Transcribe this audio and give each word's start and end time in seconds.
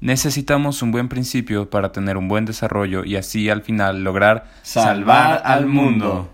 Necesitamos 0.00 0.82
un 0.82 0.92
buen 0.92 1.08
principio 1.08 1.70
para 1.70 1.92
tener 1.92 2.16
un 2.16 2.28
buen 2.28 2.44
desarrollo 2.44 3.04
y 3.04 3.16
así 3.16 3.48
al 3.48 3.62
final 3.62 4.04
lograr 4.04 4.44
salvar 4.62 5.42
al 5.44 5.66
mundo. 5.66 6.30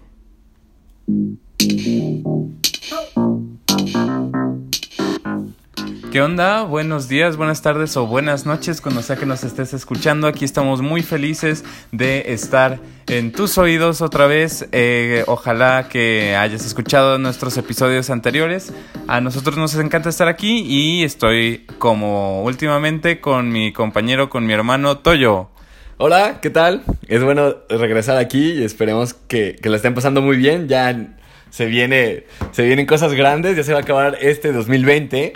¿Qué 6.13 6.21
onda? 6.21 6.65
Buenos 6.65 7.09
días, 7.09 7.39
buenas 7.39 7.63
tardes 7.63 7.97
o 7.97 8.07
buenas 8.07 8.45
noches 8.45 8.83
cuando 8.83 9.01
sea 9.01 9.17
que 9.17 9.25
nos 9.25 9.45
estés 9.45 9.73
escuchando. 9.73 10.27
Aquí 10.27 10.45
estamos 10.45 10.83
muy 10.83 11.03
felices 11.03 11.65
de 11.91 12.35
estar 12.35 12.81
en 13.07 13.33
tus 13.33 13.57
oídos 13.57 14.03
otra 14.03 14.27
vez. 14.27 14.69
Eh, 14.73 15.25
ojalá 15.27 15.89
que 15.89 16.37
hayas 16.37 16.67
escuchado 16.67 17.17
nuestros 17.17 17.57
episodios 17.57 18.11
anteriores. 18.11 18.75
A 19.09 19.23
nosotros 19.23 19.57
nos 19.57 19.75
encanta 19.77 20.11
estar 20.11 20.29
aquí 20.29 20.61
y 20.67 21.03
estoy 21.03 21.65
como 21.79 22.43
últimamente 22.43 23.23
con 23.23 23.49
mi 23.49 23.73
compañero, 23.73 24.29
con 24.29 24.45
mi 24.45 24.53
hermano 24.53 24.99
Toyo. 24.99 25.49
Hola, 25.97 26.41
¿qué 26.43 26.51
tal? 26.51 26.83
Es 27.09 27.25
bueno 27.25 27.55
regresar 27.71 28.19
aquí 28.19 28.53
y 28.53 28.65
esperemos 28.65 29.15
que, 29.15 29.57
que 29.63 29.71
la 29.71 29.77
estén 29.77 29.95
pasando 29.95 30.21
muy 30.21 30.37
bien. 30.37 30.69
Ya 30.69 31.17
se 31.53 31.67
viene, 31.67 32.25
se 32.53 32.65
vienen 32.65 32.87
cosas 32.87 33.13
grandes, 33.13 33.55
ya 33.59 33.63
se 33.63 33.75
va 33.75 33.81
a 33.81 33.83
acabar 33.83 34.17
este 34.23 34.53
2020, 34.53 35.35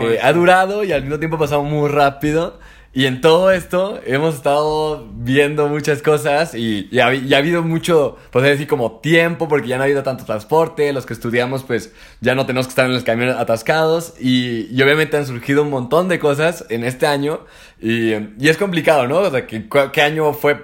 que 0.00 0.18
ha 0.20 0.32
durado 0.32 0.82
y 0.82 0.92
al 0.92 1.02
mismo 1.02 1.18
tiempo 1.18 1.36
ha 1.36 1.40
pasado 1.40 1.62
muy 1.62 1.90
rápido. 1.90 2.58
Y 2.94 3.04
en 3.04 3.20
todo 3.20 3.52
esto 3.52 4.00
hemos 4.06 4.36
estado 4.36 5.06
viendo 5.12 5.68
muchas 5.68 6.00
cosas 6.00 6.54
y, 6.54 6.88
y, 6.90 7.00
ha, 7.00 7.08
habido 7.36 7.62
mucho, 7.62 8.16
podría 8.30 8.52
decir, 8.52 8.66
como 8.66 9.00
tiempo, 9.00 9.46
porque 9.46 9.68
ya 9.68 9.76
no 9.76 9.82
ha 9.82 9.84
habido 9.84 10.02
tanto 10.02 10.24
transporte, 10.24 10.90
los 10.94 11.04
que 11.04 11.12
estudiamos 11.12 11.64
pues 11.64 11.92
ya 12.22 12.34
no 12.34 12.46
tenemos 12.46 12.66
que 12.66 12.70
estar 12.70 12.86
en 12.86 12.94
los 12.94 13.04
camiones 13.04 13.36
atascados 13.36 14.14
y, 14.18 14.74
y 14.74 14.82
obviamente 14.82 15.18
han 15.18 15.26
surgido 15.26 15.64
un 15.64 15.70
montón 15.70 16.08
de 16.08 16.18
cosas 16.18 16.64
en 16.70 16.82
este 16.82 17.06
año 17.06 17.40
y, 17.78 18.14
y 18.14 18.48
es 18.48 18.56
complicado, 18.56 19.06
¿no? 19.06 19.18
O 19.18 19.30
sea, 19.30 19.46
¿qué 19.46 20.02
año 20.02 20.32
fue, 20.32 20.56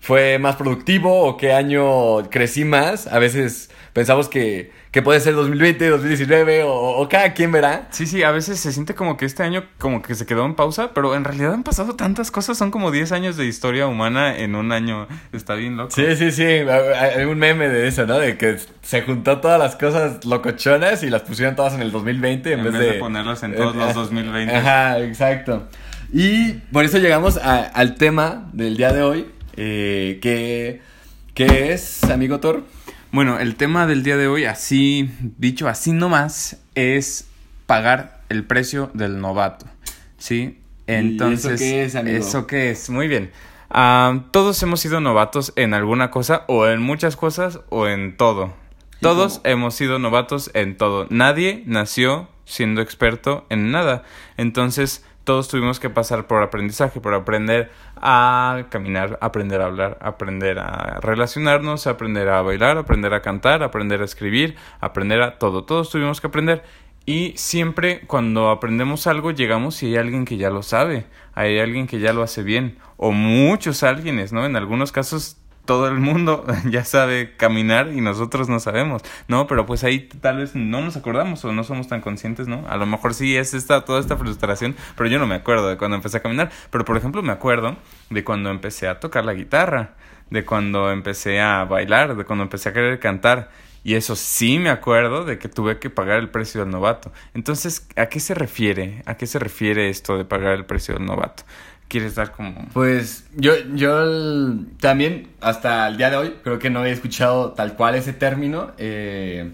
fue 0.00 0.38
más 0.38 0.56
productivo 0.56 1.24
o 1.24 1.36
qué 1.36 1.52
año 1.52 2.28
crecí 2.30 2.64
más? 2.64 3.06
A 3.06 3.18
veces 3.18 3.70
pensamos 3.92 4.28
que, 4.28 4.72
que 4.90 5.00
puede 5.00 5.20
ser 5.20 5.34
2020, 5.34 5.88
2019 5.88 6.64
o, 6.64 6.70
o, 6.70 7.08
cada 7.08 7.32
quien 7.32 7.50
verá. 7.50 7.88
Sí, 7.92 8.06
sí, 8.06 8.22
a 8.22 8.30
veces 8.30 8.60
se 8.60 8.70
siente 8.70 8.94
como 8.94 9.16
que 9.16 9.24
este 9.24 9.42
año 9.42 9.64
como 9.78 10.02
que 10.02 10.14
se 10.14 10.26
quedó 10.26 10.44
en 10.44 10.54
pausa, 10.54 10.92
pero 10.92 11.14
en 11.14 11.24
realidad 11.24 11.54
han 11.54 11.62
pasado 11.62 11.96
tantas 11.96 12.30
cosas, 12.30 12.58
son 12.58 12.70
como 12.70 12.90
10 12.90 13.12
años 13.12 13.38
de 13.38 13.46
historia 13.46 13.86
humana 13.86 14.36
en 14.36 14.54
un 14.54 14.70
año, 14.70 15.08
está 15.32 15.54
bien 15.54 15.78
loco. 15.78 15.92
Sí, 15.92 16.14
sí, 16.14 16.30
sí, 16.30 16.44
hay 16.44 17.24
un 17.24 17.38
meme 17.38 17.68
de 17.68 17.88
eso, 17.88 18.06
¿no? 18.06 18.18
De 18.18 18.36
que 18.36 18.58
se 18.82 19.00
juntó 19.00 19.40
todas 19.40 19.58
las 19.58 19.76
cosas 19.76 20.24
locochonas 20.26 21.02
y 21.02 21.08
las 21.08 21.22
pusieron 21.22 21.56
todas 21.56 21.72
en 21.72 21.80
el 21.80 21.90
2020 21.90 22.52
en, 22.52 22.58
en 22.60 22.64
vez, 22.66 22.78
de, 22.78 22.92
ponerlas 22.94 23.42
en 23.44 23.56
todos 23.56 23.74
los 23.74 23.94
2020. 23.94 24.54
Ajá, 24.54 25.00
exacto. 25.00 25.68
Y 26.12 26.52
por 26.72 26.84
eso 26.84 26.98
llegamos 26.98 27.38
a, 27.38 27.62
al 27.62 27.94
tema 27.94 28.48
del 28.52 28.76
día 28.76 28.92
de 28.92 29.02
hoy, 29.02 29.26
eh, 29.56 30.18
que, 30.20 30.80
que 31.34 31.72
es, 31.72 32.04
amigo 32.04 32.40
Thor. 32.40 32.64
Bueno, 33.12 33.38
el 33.38 33.56
tema 33.56 33.86
del 33.86 34.02
día 34.02 34.16
de 34.16 34.26
hoy, 34.26 34.44
así 34.44 35.10
dicho, 35.38 35.68
así 35.68 35.92
nomás, 35.92 36.60
es 36.74 37.28
pagar 37.66 38.20
el 38.28 38.44
precio 38.44 38.90
del 38.94 39.20
novato. 39.20 39.66
¿Sí? 40.18 40.58
Entonces, 40.86 41.60
¿Y 41.60 41.64
¿eso 41.64 41.72
qué 41.74 41.84
es, 41.84 41.94
amigo? 41.94 42.16
¿Eso 42.18 42.46
qué 42.46 42.70
es? 42.70 42.90
Muy 42.90 43.08
bien. 43.08 43.30
Uh, 43.70 44.20
todos 44.30 44.62
hemos 44.62 44.80
sido 44.80 45.00
novatos 45.00 45.52
en 45.56 45.74
alguna 45.74 46.10
cosa, 46.10 46.44
o 46.46 46.66
en 46.66 46.80
muchas 46.80 47.16
cosas, 47.16 47.60
o 47.68 47.88
en 47.88 48.16
todo. 48.16 48.54
Todos 49.00 49.40
hemos 49.44 49.74
sido 49.74 49.98
novatos 49.98 50.50
en 50.54 50.76
todo. 50.76 51.06
Nadie 51.10 51.62
nació 51.66 52.28
siendo 52.44 52.80
experto 52.80 53.44
en 53.50 53.70
nada. 53.70 54.04
Entonces, 54.36 55.04
todos 55.26 55.48
tuvimos 55.48 55.80
que 55.80 55.90
pasar 55.90 56.28
por 56.28 56.40
aprendizaje, 56.40 57.00
por 57.00 57.12
aprender 57.12 57.68
a 57.96 58.66
caminar, 58.70 59.18
aprender 59.20 59.60
a 59.60 59.64
hablar, 59.64 59.98
aprender 60.00 60.60
a 60.60 61.00
relacionarnos, 61.00 61.88
aprender 61.88 62.28
a 62.28 62.42
bailar, 62.42 62.78
aprender 62.78 63.12
a 63.12 63.22
cantar, 63.22 63.64
aprender 63.64 64.02
a 64.02 64.04
escribir, 64.04 64.54
aprender 64.80 65.20
a 65.22 65.36
todo. 65.36 65.64
Todos 65.64 65.90
tuvimos 65.90 66.20
que 66.20 66.28
aprender. 66.28 66.62
Y 67.06 67.32
siempre 67.36 68.02
cuando 68.06 68.50
aprendemos 68.50 69.08
algo 69.08 69.32
llegamos 69.32 69.82
y 69.82 69.86
hay 69.86 69.96
alguien 69.96 70.26
que 70.26 70.36
ya 70.36 70.48
lo 70.48 70.62
sabe, 70.62 71.06
hay 71.34 71.58
alguien 71.58 71.88
que 71.88 71.98
ya 71.98 72.12
lo 72.12 72.22
hace 72.22 72.44
bien, 72.44 72.78
o 72.96 73.10
muchos 73.10 73.82
alguienes, 73.82 74.32
¿no? 74.32 74.46
En 74.46 74.54
algunos 74.54 74.92
casos 74.92 75.38
todo 75.66 75.88
el 75.88 75.98
mundo 75.98 76.46
ya 76.70 76.84
sabe 76.84 77.36
caminar 77.36 77.92
y 77.92 78.00
nosotros 78.00 78.48
no 78.48 78.60
sabemos, 78.60 79.02
¿no? 79.28 79.46
Pero 79.46 79.66
pues 79.66 79.84
ahí 79.84 80.08
tal 80.20 80.38
vez 80.38 80.54
no 80.54 80.80
nos 80.80 80.96
acordamos 80.96 81.44
o 81.44 81.52
no 81.52 81.64
somos 81.64 81.88
tan 81.88 82.00
conscientes, 82.00 82.48
¿no? 82.48 82.64
A 82.68 82.76
lo 82.76 82.86
mejor 82.86 83.12
sí 83.12 83.36
es 83.36 83.52
esta, 83.52 83.84
toda 83.84 84.00
esta 84.00 84.16
frustración, 84.16 84.74
pero 84.96 85.10
yo 85.10 85.18
no 85.18 85.26
me 85.26 85.34
acuerdo 85.34 85.68
de 85.68 85.76
cuando 85.76 85.96
empecé 85.96 86.16
a 86.16 86.22
caminar. 86.22 86.50
Pero 86.70 86.84
por 86.84 86.96
ejemplo 86.96 87.22
me 87.22 87.32
acuerdo 87.32 87.76
de 88.08 88.24
cuando 88.24 88.50
empecé 88.50 88.88
a 88.88 89.00
tocar 89.00 89.24
la 89.24 89.34
guitarra, 89.34 89.94
de 90.30 90.44
cuando 90.44 90.90
empecé 90.90 91.40
a 91.40 91.64
bailar, 91.64 92.16
de 92.16 92.24
cuando 92.24 92.44
empecé 92.44 92.68
a 92.70 92.72
querer 92.72 92.98
cantar. 92.98 93.50
Y 93.84 93.94
eso 93.94 94.16
sí 94.16 94.58
me 94.58 94.70
acuerdo 94.70 95.24
de 95.24 95.38
que 95.38 95.48
tuve 95.48 95.78
que 95.78 95.90
pagar 95.90 96.18
el 96.18 96.28
precio 96.28 96.60
del 96.60 96.70
novato. 96.70 97.12
Entonces, 97.34 97.86
¿a 97.94 98.06
qué 98.06 98.18
se 98.18 98.34
refiere? 98.34 99.02
¿A 99.06 99.16
qué 99.16 99.28
se 99.28 99.38
refiere 99.38 99.88
esto 99.88 100.18
de 100.18 100.24
pagar 100.24 100.54
el 100.54 100.64
precio 100.64 100.94
del 100.94 101.06
novato? 101.06 101.44
Quieres 101.88 102.14
dar 102.14 102.32
como...? 102.32 102.68
Pues 102.72 103.26
yo, 103.34 103.52
yo 103.74 104.54
también 104.80 105.28
hasta 105.40 105.88
el 105.88 105.96
día 105.96 106.10
de 106.10 106.16
hoy 106.16 106.34
creo 106.42 106.58
que 106.58 106.70
no 106.70 106.84
he 106.84 106.90
escuchado 106.90 107.52
tal 107.52 107.74
cual 107.74 107.94
ese 107.94 108.12
término. 108.12 108.72
Eh, 108.78 109.52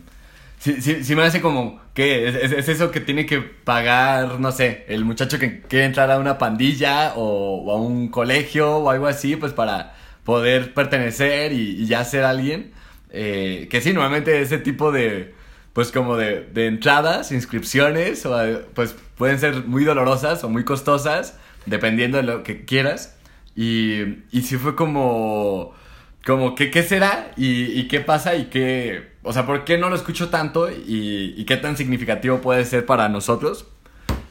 sí, 0.58 0.80
sí, 0.80 1.04
sí, 1.04 1.14
me 1.14 1.22
hace 1.22 1.40
como 1.40 1.80
que 1.94 2.28
es, 2.28 2.52
es, 2.52 2.68
eso 2.68 2.90
que 2.90 3.00
tiene 3.00 3.26
que 3.26 3.40
pagar, 3.40 4.40
no 4.40 4.52
sé, 4.52 4.84
el 4.88 5.04
muchacho 5.04 5.38
que 5.38 5.60
quiere 5.62 5.84
entrar 5.84 6.10
a 6.10 6.18
una 6.18 6.38
pandilla 6.38 7.14
o, 7.16 7.64
o 7.64 7.72
a 7.72 7.76
un 7.76 8.08
colegio 8.08 8.76
o 8.76 8.90
algo 8.90 9.06
así, 9.06 9.36
pues 9.36 9.52
para 9.52 9.94
poder 10.24 10.72
pertenecer 10.74 11.52
y, 11.52 11.82
y 11.82 11.86
ya 11.86 12.04
ser 12.04 12.24
alguien. 12.24 12.72
Eh, 13.10 13.68
que 13.70 13.80
sí, 13.82 13.92
normalmente 13.92 14.40
ese 14.40 14.58
tipo 14.58 14.90
de 14.90 15.34
pues 15.74 15.90
como 15.90 16.16
de, 16.16 16.42
de 16.52 16.66
entradas, 16.66 17.32
inscripciones, 17.32 18.26
o, 18.26 18.36
pues 18.74 18.94
pueden 19.16 19.38
ser 19.38 19.64
muy 19.64 19.84
dolorosas 19.84 20.44
o 20.44 20.48
muy 20.48 20.64
costosas 20.64 21.38
dependiendo 21.66 22.18
de 22.18 22.24
lo 22.24 22.42
que 22.42 22.64
quieras. 22.64 23.16
Y, 23.54 24.24
y 24.30 24.42
sí 24.42 24.56
fue 24.56 24.74
como, 24.74 25.74
como, 26.24 26.54
¿qué, 26.54 26.70
qué 26.70 26.82
será? 26.82 27.32
Y, 27.36 27.64
y, 27.78 27.88
qué 27.88 28.00
pasa? 28.00 28.34
Y 28.34 28.46
qué, 28.46 29.12
o 29.22 29.32
sea, 29.32 29.46
¿por 29.46 29.64
qué 29.64 29.78
no 29.78 29.90
lo 29.90 29.96
escucho 29.96 30.30
tanto? 30.30 30.70
Y, 30.70 31.34
y 31.36 31.44
qué 31.44 31.56
tan 31.56 31.76
significativo 31.76 32.40
puede 32.40 32.64
ser 32.64 32.86
para 32.86 33.08
nosotros. 33.08 33.66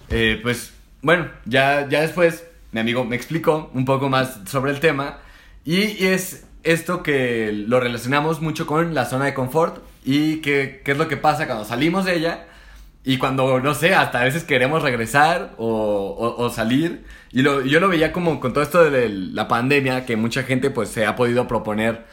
Eh, 0.09 0.39
pues, 0.41 0.73
bueno, 1.01 1.29
ya, 1.45 1.87
ya 1.89 2.01
después 2.01 2.45
mi 2.71 2.79
amigo 2.79 3.03
me 3.03 3.15
explicó 3.15 3.69
un 3.73 3.85
poco 3.85 4.09
más 4.09 4.39
sobre 4.45 4.71
el 4.71 4.79
tema. 4.79 5.19
Y, 5.65 6.05
es 6.05 6.45
esto 6.63 7.03
que 7.03 7.51
lo 7.51 7.79
relacionamos 7.79 8.41
mucho 8.41 8.65
con 8.67 8.93
la 8.93 9.05
zona 9.05 9.25
de 9.25 9.33
confort 9.33 9.83
y 10.03 10.37
qué, 10.37 10.81
qué 10.85 10.91
es 10.91 10.97
lo 10.97 11.07
que 11.07 11.17
pasa 11.17 11.47
cuando 11.47 11.65
salimos 11.65 12.05
de 12.05 12.15
ella 12.15 12.45
y 13.03 13.17
cuando, 13.17 13.59
no 13.59 13.73
sé, 13.73 13.95
hasta 13.95 14.21
a 14.21 14.23
veces 14.23 14.43
queremos 14.43 14.83
regresar 14.83 15.55
o, 15.57 15.67
o, 15.67 16.43
o 16.43 16.49
salir. 16.49 17.03
Y 17.31 17.41
lo, 17.41 17.63
yo 17.65 17.79
lo 17.79 17.87
veía 17.89 18.11
como 18.11 18.39
con 18.39 18.53
todo 18.53 18.63
esto 18.63 18.89
de 18.89 19.09
la 19.09 19.47
pandemia, 19.47 20.05
que 20.05 20.15
mucha 20.15 20.43
gente 20.43 20.69
pues 20.69 20.89
se 20.89 21.05
ha 21.05 21.15
podido 21.15 21.47
proponer 21.47 22.05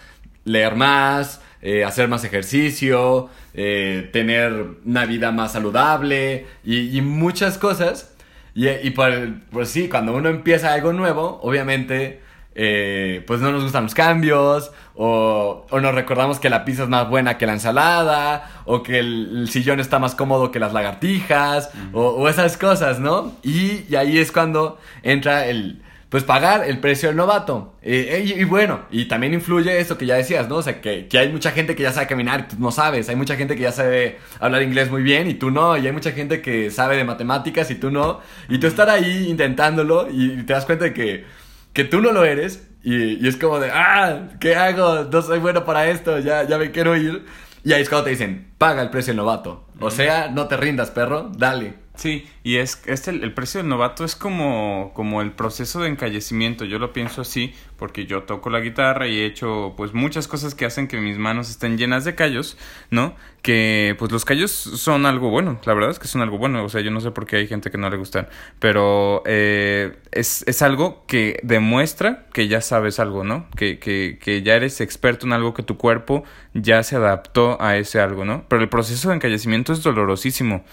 leer 0.45 0.77
más, 0.77 1.43
eh, 1.61 1.85
hacer 1.85 2.09
más 2.09 2.25
ejercicio, 2.25 3.29
eh, 3.55 4.09
tener 4.13 4.53
una 4.85 5.05
vida 5.05 5.31
más 5.33 5.53
saludable 5.53 6.47
y, 6.65 6.97
y 6.97 7.03
muchas 7.03 7.59
cosas. 7.59 8.15
Y, 8.55 8.69
y 8.69 8.91
por, 8.91 9.13
pues 9.51 9.69
sí, 9.69 9.89
cuando 9.89 10.15
uno 10.15 10.31
empieza 10.31 10.73
algo 10.73 10.93
nuevo, 10.93 11.39
obviamente 11.43 12.21
eh, 12.61 13.23
pues 13.25 13.41
no 13.41 13.53
nos 13.53 13.63
gustan 13.63 13.85
los 13.85 13.95
cambios, 13.95 14.73
o, 14.97 15.65
o, 15.71 15.81
nos 15.81 15.95
recordamos 15.95 16.41
que 16.41 16.51
la 16.51 16.65
pizza 16.65 16.83
es 16.83 16.89
más 16.89 17.09
buena 17.09 17.39
que 17.39 17.47
la 17.47 17.53
ensalada, 17.53 18.63
o 18.65 18.83
que 18.83 18.99
el, 18.99 19.43
el 19.43 19.49
sillón 19.49 19.79
está 19.79 20.01
más 20.01 20.17
cómodo 20.17 20.51
que 20.51 20.59
las 20.59 20.73
lagartijas, 20.73 21.71
o, 21.93 22.01
o, 22.01 22.29
esas 22.29 22.57
cosas, 22.57 22.99
¿no? 22.99 23.37
Y, 23.45 23.85
y, 23.89 23.95
ahí 23.95 24.19
es 24.19 24.33
cuando 24.33 24.77
entra 25.05 25.47
el, 25.47 25.83
pues 26.09 26.25
pagar 26.25 26.65
el 26.69 26.81
precio 26.81 27.11
del 27.11 27.17
novato. 27.17 27.75
Eh, 27.81 28.25
y, 28.27 28.41
y, 28.41 28.43
bueno, 28.43 28.81
y 28.91 29.05
también 29.05 29.35
influye 29.35 29.79
eso 29.79 29.97
que 29.97 30.07
ya 30.07 30.17
decías, 30.17 30.49
¿no? 30.49 30.57
O 30.57 30.63
sea, 30.63 30.81
que, 30.81 31.07
que 31.07 31.17
hay 31.17 31.29
mucha 31.31 31.53
gente 31.53 31.77
que 31.77 31.85
ya 31.85 31.93
sabe 31.93 32.09
caminar 32.09 32.41
y 32.41 32.55
tú 32.55 32.57
no 32.59 32.73
sabes, 32.73 33.09
hay 33.09 33.15
mucha 33.15 33.37
gente 33.37 33.55
que 33.55 33.63
ya 33.63 33.73
sabe 33.73 34.19
hablar 34.41 34.63
inglés 34.63 34.91
muy 34.91 35.05
bien 35.05 35.31
y 35.31 35.35
tú 35.35 35.53
no, 35.53 35.77
y 35.77 35.87
hay 35.87 35.93
mucha 35.93 36.11
gente 36.11 36.43
que 36.43 36.73
sabe 36.73 36.97
de 36.97 37.05
matemáticas 37.05 37.71
y 37.71 37.77
tú 37.77 37.93
no, 37.93 38.19
y 38.49 38.59
tú 38.59 38.67
estar 38.67 38.91
ahí 38.91 39.29
intentándolo 39.29 40.09
y 40.11 40.43
te 40.43 40.55
das 40.55 40.67
cuenta 40.67 40.87
de 40.87 40.93
que 40.93 41.39
que 41.73 41.85
tú 41.85 42.01
no 42.01 42.13
lo 42.13 42.25
eres 42.25 42.69
y, 42.83 43.25
y, 43.25 43.29
es 43.29 43.37
como 43.37 43.59
de, 43.59 43.71
ah, 43.73 44.29
¿qué 44.41 44.57
hago? 44.57 45.05
No 45.05 45.23
soy 45.23 45.39
bueno 45.39 45.65
para 45.65 45.89
esto, 45.89 46.19
ya, 46.19 46.45
ya 46.45 46.59
me 46.59 46.71
quiero 46.71 46.97
ir. 46.97 47.25
Y 47.65 47.73
ahí 47.73 47.83
es 47.83 47.89
cuando 47.89 48.05
te 48.05 48.11
dicen, 48.11 48.53
paga 48.57 48.83
el 48.83 48.91
precio 48.91 49.11
del 49.11 49.19
novato. 49.19 49.67
O 49.81 49.91
sea, 49.91 50.31
no 50.31 50.47
te 50.47 50.57
rindas, 50.57 50.91
perro, 50.91 51.31
dale, 51.37 51.75
Sí, 51.99 52.29
y 52.45 52.59
es, 52.59 52.81
es 52.87 53.09
el, 53.09 53.35
precio 53.35 53.59
del 53.59 53.69
novato 53.69 54.05
es 54.05 54.15
como, 54.15 54.93
como 54.95 55.21
el 55.21 55.33
proceso 55.33 55.81
de 55.81 55.89
encallecimiento. 55.89 56.65
Yo 56.65 56.79
lo 56.79 56.93
pienso 56.93 57.23
así 57.23 57.53
porque 57.77 58.07
yo 58.07 58.23
toco 58.23 58.51
la 58.51 58.61
guitarra 58.61 59.09
y 59.09 59.19
he 59.19 59.27
hecho 59.27 59.75
pues 59.77 59.95
muchas 59.95 60.29
cosas 60.29 60.55
que 60.55 60.65
hacen 60.65 60.87
que 60.87 60.99
mis 60.99 61.19
manos 61.19 61.51
estén 61.51 61.77
llenas 61.77 62.05
de 62.05 62.15
callos, 62.15 62.57
¿no? 62.91 63.17
Que 63.43 63.97
pues 63.99 64.13
los 64.13 64.25
callos 64.25 64.53
son 64.53 65.07
algo 65.07 65.31
bueno, 65.31 65.61
la 65.65 65.75
verdad 65.75 65.91
es 65.91 65.99
que 65.99 66.07
son 66.07 66.23
algo 66.23 66.39
bueno. 66.39 66.65
O 66.65 66.69
sea, 66.69 66.83
yo 66.83 66.93
no 66.93 67.01
sé 67.01 67.11
por 67.11 67.27
qué 67.27 67.35
hay 67.35 67.49
gente 67.49 67.69
que 67.73 67.79
no 67.79 67.91
le 67.91 67.97
gustan, 67.97 68.29
pero 68.61 69.25
eh, 69.27 69.97
es, 70.13 70.45
es 70.47 70.63
algo 70.63 71.05
que 71.09 71.41
demuestra 71.43 72.27
que 72.33 72.47
ya 72.47 72.61
sabes 72.61 73.01
algo, 73.01 73.25
¿no? 73.25 73.49
Que, 73.57 73.81
que, 73.81 74.21
que 74.23 74.45
ya 74.45 74.55
eres 74.55 74.81
experto 74.81 75.27
en 75.27 75.33
algo 75.33 75.53
que 75.53 75.65
tu 75.65 75.77
cuerpo 75.77 76.23
ya 76.55 76.81
se 76.85 76.95
adaptó 76.95 77.61
a 77.61 77.77
ese 77.77 78.01
algo, 78.01 78.25
¿no? 78.25 78.45
Pero 78.49 78.63
el 78.63 78.69
proceso 78.69 79.09
de 79.09 79.17
encallecimiento 79.17 79.73
es 79.73 79.83
dolorosísimo. 79.83 80.65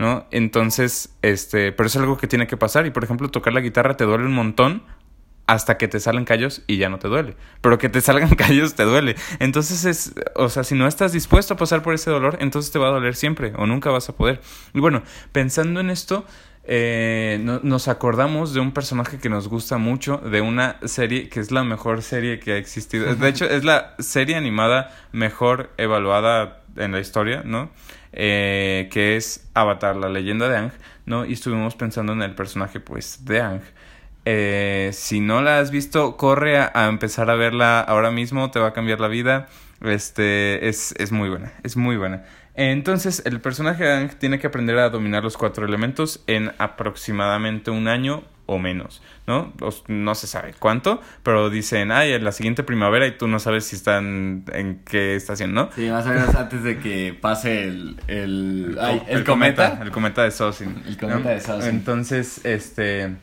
¿No? 0.00 0.26
Entonces, 0.30 1.14
este, 1.20 1.72
pero 1.72 1.86
es 1.86 1.94
algo 1.94 2.16
que 2.16 2.26
tiene 2.26 2.46
que 2.46 2.56
pasar 2.56 2.86
y 2.86 2.90
por 2.90 3.04
ejemplo 3.04 3.28
tocar 3.28 3.52
la 3.52 3.60
guitarra 3.60 3.98
te 3.98 4.04
duele 4.04 4.24
un 4.24 4.32
montón 4.32 4.82
hasta 5.46 5.76
que 5.76 5.88
te 5.88 6.00
salen 6.00 6.24
callos 6.24 6.62
y 6.66 6.78
ya 6.78 6.88
no 6.88 6.98
te 6.98 7.08
duele. 7.08 7.36
Pero 7.60 7.76
que 7.76 7.90
te 7.90 8.00
salgan 8.00 8.30
callos 8.36 8.74
te 8.74 8.84
duele. 8.84 9.14
Entonces 9.40 9.84
es, 9.84 10.14
o 10.36 10.48
sea, 10.48 10.64
si 10.64 10.74
no 10.74 10.86
estás 10.86 11.12
dispuesto 11.12 11.52
a 11.52 11.56
pasar 11.58 11.82
por 11.82 11.92
ese 11.92 12.10
dolor, 12.10 12.38
entonces 12.40 12.72
te 12.72 12.78
va 12.78 12.88
a 12.88 12.92
doler 12.92 13.14
siempre 13.14 13.52
o 13.56 13.66
nunca 13.66 13.90
vas 13.90 14.08
a 14.08 14.16
poder. 14.16 14.40
Y 14.72 14.80
bueno, 14.80 15.02
pensando 15.32 15.80
en 15.80 15.90
esto, 15.90 16.24
eh, 16.64 17.38
no, 17.42 17.60
nos 17.62 17.88
acordamos 17.88 18.54
de 18.54 18.60
un 18.60 18.72
personaje 18.72 19.18
que 19.18 19.28
nos 19.28 19.48
gusta 19.48 19.76
mucho, 19.76 20.16
de 20.16 20.40
una 20.40 20.78
serie 20.84 21.28
que 21.28 21.40
es 21.40 21.50
la 21.50 21.62
mejor 21.62 22.00
serie 22.00 22.40
que 22.40 22.52
ha 22.52 22.56
existido. 22.56 23.14
De 23.14 23.28
hecho, 23.28 23.44
es 23.44 23.64
la 23.64 23.96
serie 23.98 24.36
animada 24.36 24.96
mejor 25.12 25.70
evaluada 25.76 26.59
en 26.80 26.92
la 26.92 27.00
historia, 27.00 27.42
¿no? 27.44 27.70
eh, 28.12 28.88
que 28.92 29.16
es 29.16 29.48
Avatar, 29.54 29.96
la 29.96 30.08
leyenda 30.08 30.48
de 30.48 30.56
Ang, 30.56 30.72
¿no? 31.06 31.24
Y 31.24 31.32
estuvimos 31.32 31.74
pensando 31.74 32.12
en 32.12 32.22
el 32.22 32.34
personaje, 32.34 32.80
pues, 32.80 33.24
de 33.24 33.40
Ang. 33.40 33.62
Eh, 34.24 34.90
si 34.92 35.20
no 35.20 35.42
la 35.42 35.60
has 35.60 35.70
visto, 35.70 36.16
corre 36.16 36.58
a, 36.58 36.70
a, 36.74 36.88
empezar 36.88 37.30
a 37.30 37.34
verla 37.34 37.80
ahora 37.80 38.10
mismo, 38.10 38.50
te 38.50 38.58
va 38.58 38.68
a 38.68 38.72
cambiar 38.72 39.00
la 39.00 39.08
vida. 39.08 39.48
Este, 39.80 40.68
es, 40.68 40.94
es 40.98 41.10
muy 41.12 41.30
buena, 41.30 41.52
es 41.62 41.76
muy 41.76 41.96
buena. 41.96 42.24
Entonces, 42.54 43.22
el 43.24 43.40
personaje 43.40 43.84
de 43.84 43.92
Ang 43.92 44.18
tiene 44.18 44.38
que 44.38 44.48
aprender 44.48 44.78
a 44.78 44.90
dominar 44.90 45.22
los 45.22 45.36
cuatro 45.36 45.64
elementos 45.64 46.22
en 46.26 46.52
aproximadamente 46.58 47.70
un 47.70 47.88
año 47.88 48.24
o 48.50 48.58
menos, 48.58 49.00
¿no? 49.28 49.52
no 49.86 50.14
se 50.16 50.26
sabe 50.26 50.54
cuánto, 50.58 51.00
pero 51.22 51.50
dicen, 51.50 51.92
ay, 51.92 52.12
en 52.12 52.24
la 52.24 52.32
siguiente 52.32 52.64
primavera 52.64 53.06
y 53.06 53.16
tú 53.16 53.28
no 53.28 53.38
sabes 53.38 53.64
si 53.64 53.76
están 53.76 54.44
en 54.52 54.80
qué 54.84 55.14
estación, 55.14 55.54
¿no? 55.54 55.70
Sí, 55.74 55.88
más 55.88 56.04
o 56.06 56.08
menos 56.08 56.34
antes 56.34 56.64
de 56.64 56.78
que 56.80 57.16
pase 57.18 57.62
el... 57.62 57.96
El, 58.08 58.76
ay, 58.80 59.02
el, 59.06 59.18
el 59.18 59.24
cometa, 59.24 59.66
cometa, 59.66 59.84
El 59.84 59.90
cometa 59.92 60.22
de 60.24 60.30
Sosin. 60.32 60.82
El 60.84 60.98
cometa 60.98 61.18
¿no? 61.20 61.28
de 61.30 61.40
Sosin. 61.40 61.70
Entonces, 61.70 62.44
este 62.44 63.14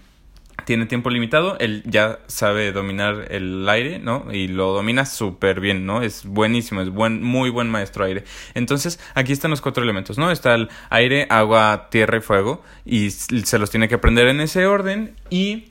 tiene 0.67 0.85
tiempo 0.85 1.09
limitado, 1.09 1.57
él 1.59 1.81
ya 1.85 2.19
sabe 2.27 2.73
dominar 2.73 3.27
el 3.29 3.69
aire, 3.69 3.99
¿no? 3.99 4.27
Y 4.33 4.49
lo 4.49 4.73
domina 4.73 5.05
súper 5.05 5.61
bien, 5.61 5.85
¿no? 5.85 6.01
Es 6.01 6.25
buenísimo, 6.25 6.81
es 6.81 6.89
buen, 6.89 7.23
muy 7.23 7.49
buen 7.49 7.69
maestro 7.69 8.03
aire. 8.03 8.25
Entonces, 8.53 8.99
aquí 9.15 9.31
están 9.31 9.49
los 9.49 9.61
cuatro 9.61 9.81
elementos, 9.81 10.17
¿no? 10.17 10.29
Está 10.29 10.55
el 10.55 10.67
aire, 10.89 11.25
agua, 11.29 11.87
tierra 11.89 12.17
y 12.17 12.19
fuego, 12.19 12.63
y 12.83 13.11
se 13.11 13.59
los 13.59 13.71
tiene 13.71 13.87
que 13.87 13.95
aprender 13.95 14.27
en 14.27 14.41
ese 14.41 14.65
orden, 14.65 15.15
y 15.29 15.69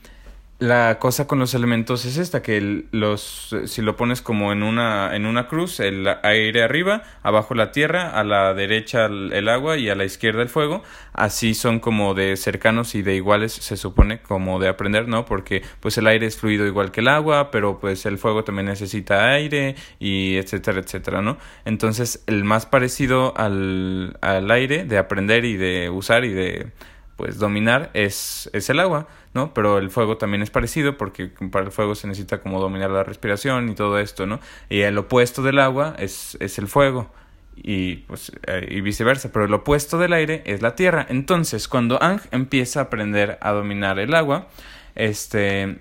la 0.58 0.98
cosa 0.98 1.26
con 1.26 1.38
los 1.38 1.52
elementos 1.52 2.06
es 2.06 2.16
esta, 2.16 2.40
que 2.42 2.86
los, 2.90 3.54
si 3.66 3.82
lo 3.82 3.96
pones 3.96 4.22
como 4.22 4.52
en 4.52 4.62
una, 4.62 5.14
en 5.14 5.26
una 5.26 5.48
cruz, 5.48 5.80
el 5.80 6.08
aire 6.22 6.62
arriba, 6.62 7.02
abajo 7.22 7.54
la 7.54 7.72
tierra, 7.72 8.10
a 8.10 8.24
la 8.24 8.54
derecha 8.54 9.04
el 9.04 9.48
agua 9.50 9.76
y 9.76 9.90
a 9.90 9.94
la 9.94 10.04
izquierda 10.04 10.40
el 10.40 10.48
fuego, 10.48 10.82
así 11.12 11.52
son 11.52 11.78
como 11.78 12.14
de 12.14 12.38
cercanos 12.38 12.94
y 12.94 13.02
de 13.02 13.14
iguales, 13.14 13.52
se 13.52 13.76
supone, 13.76 14.20
como 14.20 14.58
de 14.58 14.68
aprender, 14.68 15.08
¿no? 15.08 15.26
Porque 15.26 15.62
pues 15.80 15.98
el 15.98 16.06
aire 16.06 16.26
es 16.26 16.38
fluido 16.38 16.66
igual 16.66 16.90
que 16.90 17.00
el 17.00 17.08
agua, 17.08 17.50
pero 17.50 17.78
pues 17.78 18.06
el 18.06 18.16
fuego 18.16 18.42
también 18.42 18.66
necesita 18.66 19.32
aire 19.32 19.76
y 19.98 20.36
etcétera, 20.36 20.80
etcétera, 20.80 21.20
¿no? 21.20 21.36
Entonces 21.66 22.24
el 22.26 22.44
más 22.44 22.64
parecido 22.64 23.36
al, 23.36 24.16
al 24.22 24.50
aire 24.50 24.84
de 24.84 24.96
aprender 24.96 25.44
y 25.44 25.58
de 25.58 25.90
usar 25.90 26.24
y 26.24 26.32
de 26.32 26.72
pues 27.16 27.38
dominar 27.38 27.90
es, 27.94 28.50
es 28.52 28.68
el 28.70 28.78
agua, 28.78 29.08
¿no? 29.36 29.52
Pero 29.52 29.78
el 29.78 29.90
fuego 29.90 30.16
también 30.16 30.42
es 30.42 30.50
parecido 30.50 30.96
porque 30.96 31.26
para 31.52 31.66
el 31.66 31.70
fuego 31.70 31.94
se 31.94 32.08
necesita 32.08 32.40
como 32.40 32.58
dominar 32.58 32.90
la 32.90 33.04
respiración 33.04 33.68
y 33.68 33.74
todo 33.74 33.98
esto, 34.00 34.26
¿no? 34.26 34.40
Y 34.70 34.80
el 34.80 34.96
opuesto 34.96 35.42
del 35.42 35.58
agua 35.58 35.94
es, 35.98 36.38
es 36.40 36.58
el 36.58 36.66
fuego 36.66 37.12
y, 37.54 37.96
pues, 38.08 38.32
eh, 38.46 38.66
y 38.70 38.80
viceversa, 38.80 39.30
pero 39.32 39.44
el 39.44 39.52
opuesto 39.52 39.98
del 39.98 40.14
aire 40.14 40.42
es 40.46 40.62
la 40.62 40.74
tierra. 40.74 41.06
Entonces, 41.08 41.68
cuando 41.68 42.02
Ang 42.02 42.20
empieza 42.30 42.80
a 42.80 42.82
aprender 42.84 43.38
a 43.42 43.52
dominar 43.52 43.98
el 43.98 44.14
agua, 44.14 44.48
este, 44.94 45.80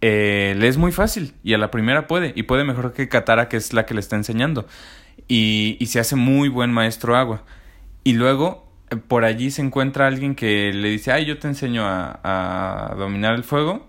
eh, 0.00 0.54
le 0.56 0.68
es 0.68 0.78
muy 0.78 0.92
fácil 0.92 1.34
y 1.42 1.54
a 1.54 1.58
la 1.58 1.72
primera 1.72 2.06
puede, 2.06 2.32
y 2.36 2.44
puede 2.44 2.62
mejor 2.62 2.92
que 2.92 3.08
Katara, 3.08 3.48
que 3.48 3.56
es 3.56 3.72
la 3.72 3.84
que 3.84 3.94
le 3.94 4.00
está 4.00 4.14
enseñando, 4.14 4.66
y, 5.26 5.76
y 5.80 5.86
se 5.86 5.98
hace 5.98 6.14
muy 6.14 6.48
buen 6.48 6.72
maestro 6.72 7.16
agua. 7.16 7.42
Y 8.04 8.12
luego 8.12 8.71
por 8.96 9.24
allí 9.24 9.50
se 9.50 9.62
encuentra 9.62 10.06
alguien 10.06 10.34
que 10.34 10.72
le 10.72 10.88
dice, 10.88 11.12
ay, 11.12 11.24
yo 11.26 11.38
te 11.38 11.48
enseño 11.48 11.84
a, 11.86 12.94
dominar 12.96 13.34
el 13.34 13.44
fuego. 13.44 13.88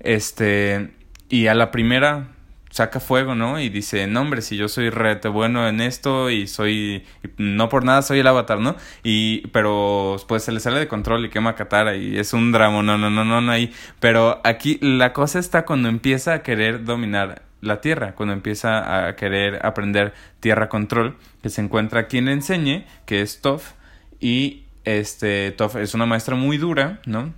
Este, 0.00 0.90
y 1.28 1.46
a 1.48 1.54
la 1.54 1.70
primera 1.70 2.28
saca 2.70 3.00
fuego, 3.00 3.34
¿no? 3.34 3.60
Y 3.60 3.68
dice, 3.68 4.06
no 4.06 4.20
hombre, 4.20 4.42
si 4.42 4.56
yo 4.56 4.68
soy 4.68 4.90
rete 4.90 5.28
bueno 5.28 5.68
en 5.68 5.80
esto 5.80 6.30
y 6.30 6.46
soy, 6.46 7.04
no 7.36 7.68
por 7.68 7.84
nada 7.84 8.02
soy 8.02 8.20
el 8.20 8.26
avatar, 8.26 8.60
¿no? 8.60 8.76
Y, 9.02 9.46
pero 9.48 10.16
pues 10.28 10.44
se 10.44 10.52
le 10.52 10.60
sale 10.60 10.78
de 10.78 10.88
control 10.88 11.24
y 11.24 11.30
quema 11.30 11.50
a 11.50 11.54
Katara 11.54 11.96
y 11.96 12.18
es 12.18 12.32
un 12.32 12.52
drama, 12.52 12.82
no, 12.82 12.98
no, 12.98 13.10
no, 13.10 13.24
no, 13.24 13.40
no 13.40 13.52
hay. 13.52 13.72
Pero 14.00 14.40
aquí 14.44 14.78
la 14.80 15.12
cosa 15.12 15.38
está 15.38 15.64
cuando 15.64 15.88
empieza 15.88 16.34
a 16.34 16.42
querer 16.42 16.84
dominar 16.84 17.42
la 17.60 17.80
tierra, 17.80 18.14
cuando 18.14 18.34
empieza 18.34 19.08
a 19.08 19.16
querer 19.16 19.64
aprender 19.64 20.14
tierra 20.40 20.68
control, 20.68 21.16
que 21.42 21.50
se 21.50 21.60
encuentra 21.60 22.06
quien 22.06 22.26
le 22.26 22.32
enseñe, 22.32 22.86
que 23.06 23.22
es 23.22 23.40
Toph, 23.40 23.72
y 24.20 24.62
este 24.84 25.50
Toph 25.52 25.76
es 25.76 25.94
una 25.94 26.06
maestra 26.06 26.34
muy 26.34 26.58
dura, 26.58 27.00
¿no? 27.04 27.32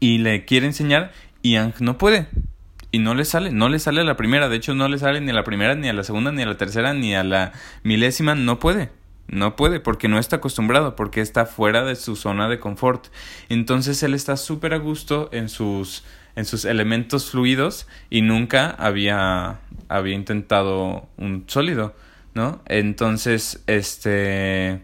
Y 0.00 0.18
le 0.18 0.44
quiere 0.44 0.66
enseñar 0.66 1.12
y 1.42 1.56
Ang 1.56 1.74
no 1.80 1.98
puede. 1.98 2.28
Y 2.90 3.00
no 3.00 3.14
le 3.14 3.24
sale, 3.24 3.50
no 3.50 3.68
le 3.68 3.78
sale 3.78 4.00
a 4.00 4.04
la 4.04 4.16
primera, 4.16 4.48
de 4.48 4.56
hecho 4.56 4.74
no 4.74 4.88
le 4.88 4.98
sale 4.98 5.20
ni 5.20 5.30
a 5.30 5.34
la 5.34 5.44
primera, 5.44 5.74
ni 5.74 5.88
a 5.88 5.92
la 5.92 6.04
segunda, 6.04 6.32
ni 6.32 6.42
a 6.42 6.46
la 6.46 6.56
tercera, 6.56 6.94
ni 6.94 7.14
a 7.14 7.22
la 7.22 7.52
milésima, 7.82 8.34
no 8.34 8.58
puede. 8.58 8.90
No 9.26 9.56
puede 9.56 9.78
porque 9.78 10.08
no 10.08 10.18
está 10.18 10.36
acostumbrado, 10.36 10.96
porque 10.96 11.20
está 11.20 11.44
fuera 11.44 11.84
de 11.84 11.96
su 11.96 12.16
zona 12.16 12.48
de 12.48 12.58
confort. 12.58 13.08
Entonces 13.50 14.02
él 14.02 14.14
está 14.14 14.38
súper 14.38 14.72
a 14.72 14.78
gusto 14.78 15.28
en 15.32 15.50
sus, 15.50 16.04
en 16.34 16.46
sus 16.46 16.64
elementos 16.64 17.30
fluidos 17.30 17.86
y 18.08 18.22
nunca 18.22 18.70
había, 18.70 19.60
había 19.90 20.14
intentado 20.14 21.08
un 21.18 21.44
sólido, 21.46 21.94
¿no? 22.32 22.62
Entonces, 22.66 23.62
este 23.66 24.80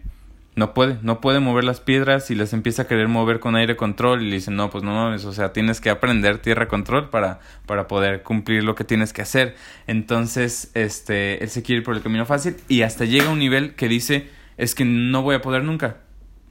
no 0.57 0.73
puede, 0.73 0.99
no 1.03 1.21
puede 1.21 1.41
mover 1.41 1.65
las 1.65 1.81
piedras 1.81 2.31
y 2.31 2.35
las 2.35 2.53
empieza 2.53 2.83
a 2.83 2.87
querer 2.87 3.09
mover 3.09 3.41
con 3.41 3.57
aire 3.57 3.77
control 3.77 4.23
y 4.23 4.29
le 4.29 4.37
dicen, 4.37 4.55
no, 4.55 4.71
pues 4.71 4.85
no 4.85 4.93
mames, 4.95 5.25
o 5.25 5.33
sea, 5.33 5.53
tienes 5.53 5.81
que 5.81 5.91
aprender 5.91 6.39
tierra 6.39 6.69
control 6.69 7.11
para, 7.11 7.41
para 7.67 7.89
poder 7.89 8.23
cumplir 8.23 8.63
lo 8.63 8.77
que 8.77 8.85
tienes 8.85 9.13
que 9.13 9.23
hacer. 9.23 9.57
Entonces, 9.87 10.71
este, 10.75 11.43
él 11.43 11.51
se 11.51 11.63
quiere 11.63 11.79
ir 11.81 11.85
por 11.85 11.97
el 11.97 12.03
camino 12.03 12.25
fácil 12.25 12.57
y 12.69 12.83
hasta 12.83 13.05
llega 13.05 13.27
a 13.27 13.33
un 13.33 13.41
nivel 13.41 13.75
que 13.75 13.89
dice, 13.89 14.31
es 14.57 14.75
que 14.77 14.85
no 14.85 15.23
voy 15.23 15.35
a 15.35 15.43
poder 15.43 15.65
nunca. 15.65 15.97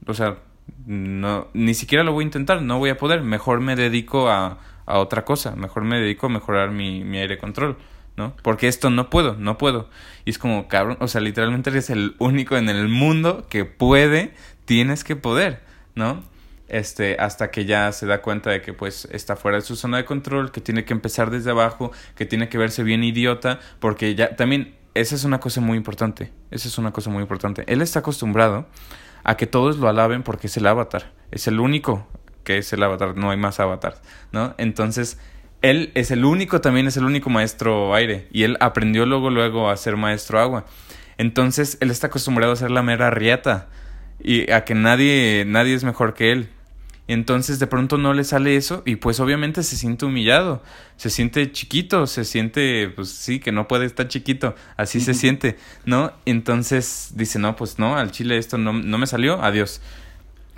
O 0.05 0.13
sea, 0.13 0.39
no, 0.85 1.47
ni 1.53 1.73
siquiera 1.73 2.03
lo 2.03 2.11
voy 2.11 2.23
a 2.23 2.27
intentar, 2.27 2.61
no 2.61 2.79
voy 2.79 2.89
a 2.89 2.97
poder, 2.97 3.21
mejor 3.21 3.61
me 3.61 3.77
dedico 3.77 4.29
a, 4.29 4.57
a 4.85 4.99
otra 4.99 5.23
cosa, 5.23 5.55
mejor 5.55 5.83
me 5.83 5.99
dedico 5.99 6.25
a 6.25 6.29
mejorar 6.29 6.71
mi, 6.71 7.05
mi 7.05 7.19
aire 7.19 7.37
control. 7.37 7.77
¿No? 8.15 8.35
Porque 8.41 8.67
esto 8.67 8.89
no 8.89 9.09
puedo, 9.09 9.35
no 9.35 9.57
puedo. 9.57 9.89
Y 10.25 10.31
es 10.31 10.37
como, 10.37 10.67
cabrón, 10.67 10.97
o 10.99 11.07
sea, 11.07 11.21
literalmente 11.21 11.69
eres 11.69 11.89
el 11.89 12.15
único 12.19 12.57
en 12.57 12.69
el 12.69 12.87
mundo 12.87 13.47
que 13.49 13.65
puede, 13.65 14.33
tienes 14.65 15.03
que 15.03 15.15
poder, 15.15 15.61
¿no? 15.95 16.23
Este, 16.67 17.17
hasta 17.19 17.51
que 17.51 17.65
ya 17.65 17.91
se 17.91 18.05
da 18.05 18.21
cuenta 18.21 18.49
de 18.49 18.61
que 18.61 18.73
pues 18.73 19.07
está 19.11 19.35
fuera 19.35 19.57
de 19.57 19.63
su 19.63 19.75
zona 19.75 19.97
de 19.97 20.05
control, 20.05 20.51
que 20.51 20.61
tiene 20.61 20.85
que 20.85 20.93
empezar 20.93 21.29
desde 21.29 21.51
abajo, 21.51 21.91
que 22.15 22.25
tiene 22.25 22.49
que 22.49 22.57
verse 22.57 22.83
bien 22.83 23.03
idiota, 23.03 23.59
porque 23.79 24.15
ya 24.15 24.35
también 24.35 24.75
esa 24.93 25.15
es 25.15 25.23
una 25.23 25.39
cosa 25.39 25.61
muy 25.61 25.77
importante, 25.77 26.31
esa 26.51 26.67
es 26.67 26.77
una 26.77 26.91
cosa 26.91 27.09
muy 27.09 27.21
importante. 27.21 27.63
Él 27.67 27.81
está 27.81 27.99
acostumbrado 27.99 28.67
a 29.23 29.37
que 29.37 29.47
todos 29.47 29.77
lo 29.77 29.87
alaben 29.87 30.23
porque 30.23 30.47
es 30.47 30.57
el 30.57 30.67
avatar, 30.67 31.11
es 31.31 31.47
el 31.47 31.59
único 31.59 32.07
que 32.43 32.57
es 32.57 32.71
el 32.73 32.83
avatar, 32.83 33.15
no 33.15 33.31
hay 33.31 33.37
más 33.37 33.59
avatars, 33.59 34.01
¿no? 34.31 34.53
Entonces, 34.57 35.17
él 35.63 35.91
es 35.95 36.11
el 36.11 36.25
único, 36.25 36.61
también 36.61 36.85
es 36.85 36.97
el 36.97 37.05
único 37.05 37.31
maestro 37.31 37.95
aire. 37.95 38.27
Y 38.31 38.43
él 38.43 38.57
aprendió 38.59 39.07
luego, 39.07 39.31
luego 39.31 39.69
a 39.69 39.77
ser 39.77 39.97
maestro 39.97 40.39
agua. 40.39 40.65
Entonces, 41.17 41.77
él 41.79 41.89
está 41.89 42.07
acostumbrado 42.07 42.51
a 42.51 42.55
ser 42.55 42.69
la 42.69 42.83
mera 42.83 43.09
rieta. 43.09 43.69
Y 44.21 44.51
a 44.51 44.65
que 44.65 44.75
nadie, 44.75 45.45
nadie 45.47 45.73
es 45.73 45.83
mejor 45.83 46.13
que 46.13 46.31
él. 46.31 46.49
Entonces 47.07 47.59
de 47.59 47.67
pronto 47.67 47.97
no 47.97 48.13
le 48.13 48.23
sale 48.23 48.55
eso 48.55 48.81
y 48.85 48.95
pues 48.95 49.19
obviamente 49.19 49.61
se 49.63 49.75
siente 49.75 50.05
humillado, 50.05 50.63
se 50.95 51.09
siente 51.09 51.51
chiquito, 51.51 52.07
se 52.07 52.23
siente 52.23 52.87
pues 52.95 53.09
sí 53.09 53.39
que 53.41 53.51
no 53.51 53.67
puede 53.67 53.85
estar 53.85 54.07
chiquito, 54.07 54.55
así 54.77 55.01
se 55.01 55.13
siente, 55.13 55.57
¿no? 55.85 56.13
Entonces 56.25 57.11
dice, 57.15 57.39
no, 57.39 57.57
pues 57.57 57.77
no, 57.77 57.97
al 57.97 58.11
chile 58.11 58.37
esto 58.37 58.57
no, 58.57 58.71
no 58.71 58.97
me 58.97 59.05
salió, 59.05 59.43
adiós. 59.43 59.81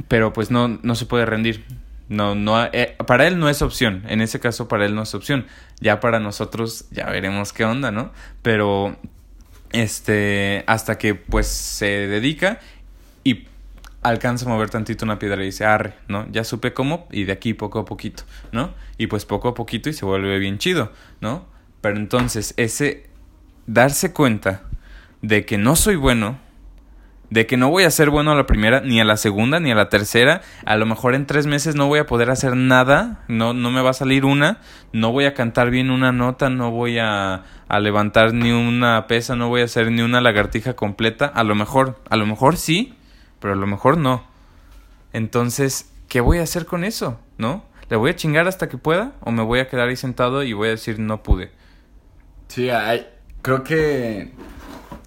pero 0.07 0.33
pues 0.33 0.51
no, 0.51 0.67
no 0.67 0.93
se 0.93 1.07
puede 1.07 1.25
rendir. 1.25 1.65
No, 2.07 2.35
no, 2.35 2.65
eh, 2.65 2.95
para 3.07 3.27
él 3.27 3.39
no 3.39 3.49
es 3.49 3.61
opción. 3.61 4.03
En 4.07 4.21
ese 4.21 4.39
caso, 4.39 4.67
para 4.67 4.85
él 4.85 4.95
no 4.95 5.03
es 5.03 5.13
opción. 5.15 5.47
Ya 5.79 5.99
para 5.99 6.19
nosotros, 6.19 6.85
ya 6.91 7.07
veremos 7.07 7.51
qué 7.51 7.65
onda, 7.65 7.91
¿no? 7.91 8.11
Pero, 8.41 8.95
este, 9.71 10.63
hasta 10.67 10.97
que 10.97 11.15
pues 11.15 11.47
se 11.47 12.07
dedica 12.07 12.59
y 13.23 13.47
alcanza 14.03 14.45
a 14.45 14.49
mover 14.49 14.69
tantito 14.69 15.03
una 15.03 15.17
piedra 15.17 15.41
y 15.41 15.47
dice, 15.47 15.65
arre, 15.65 15.95
¿no? 16.07 16.27
Ya 16.31 16.43
supe 16.43 16.73
cómo 16.73 17.07
y 17.11 17.23
de 17.23 17.33
aquí 17.33 17.53
poco 17.53 17.79
a 17.79 17.85
poquito, 17.85 18.23
¿no? 18.51 18.73
Y 18.97 19.07
pues 19.07 19.25
poco 19.25 19.47
a 19.47 19.53
poquito 19.55 19.89
y 19.89 19.93
se 19.93 20.05
vuelve 20.05 20.37
bien 20.37 20.59
chido, 20.59 20.91
¿no? 21.21 21.47
Pero 21.81 21.97
entonces, 21.97 22.53
ese 22.57 23.09
darse 23.65 24.13
cuenta 24.13 24.63
de 25.21 25.45
que 25.45 25.57
no 25.57 25.75
soy 25.75 25.95
bueno, 25.95 26.39
de 27.29 27.45
que 27.47 27.57
no 27.57 27.69
voy 27.69 27.83
a 27.83 27.91
ser 27.91 28.09
bueno 28.09 28.31
a 28.31 28.35
la 28.35 28.45
primera, 28.45 28.81
ni 28.81 28.99
a 28.99 29.05
la 29.05 29.17
segunda, 29.17 29.59
ni 29.59 29.71
a 29.71 29.75
la 29.75 29.89
tercera. 29.89 30.41
A 30.65 30.75
lo 30.75 30.85
mejor 30.85 31.15
en 31.15 31.25
tres 31.25 31.47
meses 31.47 31.75
no 31.75 31.87
voy 31.87 31.99
a 31.99 32.05
poder 32.05 32.29
hacer 32.29 32.55
nada, 32.55 33.23
no, 33.27 33.53
no 33.53 33.71
me 33.71 33.81
va 33.81 33.91
a 33.91 33.93
salir 33.93 34.25
una, 34.25 34.59
no 34.93 35.11
voy 35.11 35.25
a 35.25 35.33
cantar 35.33 35.69
bien 35.69 35.89
una 35.89 36.11
nota, 36.11 36.49
no 36.49 36.71
voy 36.71 36.99
a, 36.99 37.43
a 37.67 37.79
levantar 37.79 38.33
ni 38.33 38.51
una 38.51 39.07
pesa, 39.07 39.35
no 39.35 39.49
voy 39.49 39.61
a 39.61 39.65
hacer 39.65 39.91
ni 39.91 40.01
una 40.01 40.21
lagartija 40.21 40.75
completa. 40.75 41.25
A 41.25 41.43
lo 41.43 41.55
mejor, 41.55 41.99
a 42.09 42.15
lo 42.15 42.25
mejor 42.25 42.57
sí, 42.57 42.93
pero 43.39 43.53
a 43.53 43.57
lo 43.57 43.67
mejor 43.67 43.97
no. 43.97 44.23
Entonces, 45.13 45.91
¿qué 46.07 46.21
voy 46.21 46.39
a 46.39 46.43
hacer 46.43 46.65
con 46.65 46.83
eso? 46.83 47.19
¿No? 47.37 47.65
¿Le 47.89 47.97
voy 47.97 48.11
a 48.11 48.15
chingar 48.15 48.47
hasta 48.47 48.67
que 48.67 48.77
pueda? 48.77 49.13
¿O 49.21 49.31
me 49.31 49.43
voy 49.43 49.59
a 49.59 49.67
quedar 49.67 49.87
ahí 49.87 49.95
sentado 49.95 50.43
y 50.43 50.53
voy 50.53 50.69
a 50.69 50.71
decir 50.71 50.99
no 50.99 51.21
pude? 51.21 51.51
Sí, 52.47 52.69
hay, 52.69 53.07
creo 53.41 53.63
que 53.63 54.33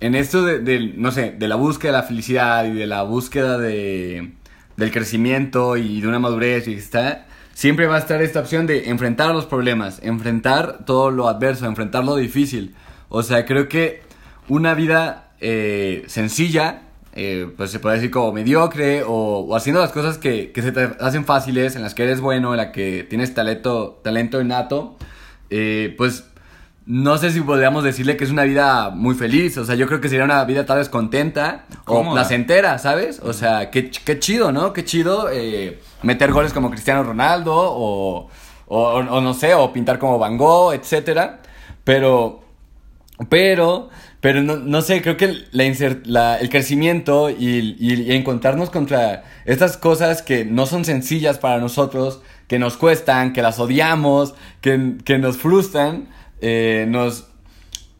en 0.00 0.14
esto 0.14 0.44
de, 0.44 0.92
no 0.96 1.10
sé, 1.10 1.34
de 1.38 1.48
la 1.48 1.56
búsqueda 1.56 1.92
de 1.92 1.98
la 1.98 2.04
felicidad 2.04 2.64
y 2.66 2.72
de 2.72 2.86
la 2.86 3.02
búsqueda 3.02 3.58
de, 3.58 4.32
del 4.76 4.92
crecimiento 4.92 5.76
y 5.76 6.00
de 6.00 6.08
una 6.08 6.18
madurez 6.18 6.68
y 6.68 6.74
está, 6.74 7.26
siempre 7.52 7.86
va 7.86 7.96
a 7.96 7.98
estar 7.98 8.22
esta 8.22 8.40
opción 8.40 8.66
de 8.66 8.90
enfrentar 8.90 9.34
los 9.34 9.46
problemas, 9.46 10.00
enfrentar 10.02 10.84
todo 10.84 11.10
lo 11.10 11.28
adverso, 11.28 11.66
enfrentar 11.66 12.04
lo 12.04 12.14
difícil. 12.16 12.74
O 13.08 13.22
sea, 13.22 13.44
creo 13.44 13.68
que 13.68 14.02
una 14.48 14.74
vida 14.74 15.32
eh, 15.40 16.04
sencilla, 16.06 16.82
eh, 17.14 17.50
pues 17.56 17.72
se 17.72 17.80
puede 17.80 17.96
decir 17.96 18.12
como 18.12 18.32
mediocre 18.32 19.02
o, 19.04 19.56
haciendo 19.56 19.80
las 19.80 19.90
cosas 19.90 20.18
que, 20.18 20.52
que, 20.52 20.62
se 20.62 20.70
te 20.70 20.90
hacen 21.00 21.24
fáciles, 21.24 21.74
en 21.74 21.82
las 21.82 21.94
que 21.94 22.04
eres 22.04 22.20
bueno, 22.20 22.52
en 22.52 22.58
la 22.58 22.70
que 22.70 23.04
tienes 23.08 23.34
talento, 23.34 24.00
talento 24.04 24.40
innato, 24.40 24.96
eh, 25.50 25.94
pues 25.98 26.30
no 26.88 27.18
sé 27.18 27.30
si 27.32 27.42
podríamos 27.42 27.84
decirle 27.84 28.16
que 28.16 28.24
es 28.24 28.30
una 28.30 28.44
vida 28.44 28.88
muy 28.88 29.14
feliz. 29.14 29.58
O 29.58 29.64
sea, 29.66 29.74
yo 29.74 29.86
creo 29.86 30.00
que 30.00 30.08
sería 30.08 30.24
una 30.24 30.42
vida 30.44 30.64
tal 30.64 30.78
vez 30.78 30.88
contenta 30.88 31.66
o 31.84 32.12
placentera, 32.12 32.78
¿sabes? 32.78 33.20
O 33.22 33.34
sea, 33.34 33.70
qué, 33.70 33.90
qué 33.90 34.18
chido, 34.18 34.52
¿no? 34.52 34.72
Qué 34.72 34.86
chido 34.86 35.28
eh, 35.30 35.80
meter 36.02 36.32
goles 36.32 36.54
como 36.54 36.70
Cristiano 36.70 37.02
Ronaldo 37.02 37.54
o, 37.54 38.30
o, 38.68 39.02
no 39.02 39.34
sé, 39.34 39.52
o 39.52 39.70
pintar 39.70 39.98
como 39.98 40.18
Van 40.18 40.38
Gogh, 40.38 40.72
etcétera. 40.72 41.40
Pero, 41.84 42.40
pero, 43.28 43.90
pero 44.22 44.40
no, 44.40 44.56
no 44.56 44.80
sé, 44.80 45.02
creo 45.02 45.18
que 45.18 45.44
la, 45.50 46.38
el 46.38 46.48
crecimiento 46.48 47.28
y, 47.28 47.76
y, 47.78 48.14
encontrarnos 48.14 48.70
contra 48.70 49.24
estas 49.44 49.76
cosas 49.76 50.22
que 50.22 50.46
no 50.46 50.64
son 50.64 50.86
sencillas 50.86 51.36
para 51.36 51.58
nosotros, 51.58 52.22
que 52.46 52.58
nos 52.58 52.78
cuestan, 52.78 53.34
que 53.34 53.42
las 53.42 53.58
odiamos, 53.58 54.34
que, 54.62 54.94
que 55.04 55.18
nos 55.18 55.36
frustran 55.36 56.08
eh, 56.40 56.86
nos 56.88 57.26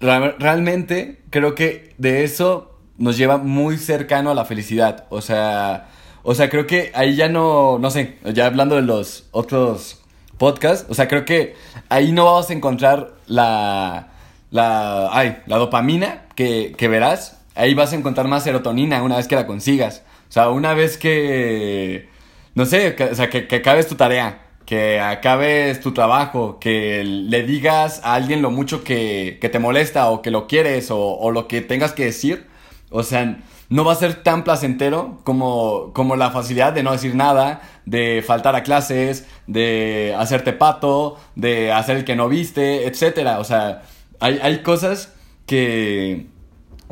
realmente 0.00 1.23
creo 1.30 1.54
que 1.54 1.95
de 1.99 2.25
eso 2.25 2.78
nos 2.97 3.16
lleva 3.16 3.38
muy 3.38 3.78
cercano 3.78 4.30
a 4.30 4.35
la 4.35 4.45
felicidad. 4.45 5.07
O 5.11 5.21
sea, 5.21 5.88
o 6.23 6.35
sea, 6.35 6.50
creo 6.50 6.66
que 6.66 6.90
ahí 6.95 7.16
ya 7.16 7.28
no, 7.28 7.78
no 7.78 7.90
sé, 7.90 8.18
ya 8.35 8.47
hablando 8.47 8.76
de 8.76 8.83
los 8.83 9.28
otros 9.30 10.02
podcasts, 10.37 10.87
o 10.88 10.95
sea, 10.95 11.09
creo 11.09 11.25
que 11.25 11.54
ahí 11.88 12.12
no 12.12 12.25
vamos 12.25 12.50
a 12.50 12.52
encontrar 12.52 13.14
la, 13.26 14.09
la, 14.50 15.09
ay, 15.12 15.38
la 15.47 15.57
dopamina 15.57 16.26
que, 16.35 16.75
que 16.76 16.88
verás. 16.88 17.40
Ahí 17.54 17.75
vas 17.75 17.92
a 17.92 17.97
encontrar 17.97 18.28
más 18.28 18.45
serotonina 18.45 19.02
una 19.02 19.16
vez 19.16 19.26
que 19.26 19.35
la 19.35 19.47
consigas. 19.47 20.04
O 20.28 20.33
sea, 20.33 20.50
una 20.50 20.75
vez 20.75 20.97
que, 20.97 22.09
no 22.54 22.66
sé, 22.66 22.97
o 23.11 23.14
sea, 23.14 23.30
que, 23.30 23.49
que 23.49 23.57
acabes 23.57 23.88
tu 23.88 23.97
tarea 23.97 24.48
que 24.69 25.01
acabes 25.01 25.81
tu 25.81 25.93
trabajo, 25.93 26.59
que 26.61 27.03
le 27.03 27.43
digas 27.43 28.03
a 28.05 28.13
alguien 28.13 28.43
lo 28.43 28.51
mucho 28.51 28.85
que, 28.85 29.39
te 29.41 29.59
molesta 29.59 30.11
o 30.11 30.21
que 30.21 30.31
lo 30.31 30.47
quieres 30.47 30.89
o, 30.91 31.31
lo 31.31 31.49
que 31.49 31.63
tengas 31.63 31.93
que 31.95 32.05
decir. 32.05 32.47
O 32.91 33.03
sea, 33.03 33.39
no 33.71 33.85
va 33.87 33.95
a 33.95 33.97
ser 33.97 34.23
tan 34.23 34.45
placentero 34.45 35.21
como, 35.25 35.95
como 35.95 36.17
la 36.17 36.33
facilidad 36.33 36.75
de 36.75 36.83
no 36.83 36.93
decir 36.93 37.15
nada, 37.15 37.63
de 37.87 38.23
faltar 38.23 38.57
a 38.57 38.63
clases, 38.63 39.27
de 39.47 40.15
hacerte 40.19 40.53
pato, 40.53 41.17
de 41.35 41.73
hacer 41.73 41.97
el 41.97 42.05
que 42.05 42.15
no 42.15 42.29
viste, 42.29 42.87
etc. 42.87 43.39
O 43.39 43.45
sea, 43.45 43.85
hay, 44.21 44.59
cosas 44.59 45.15
que, 45.47 46.27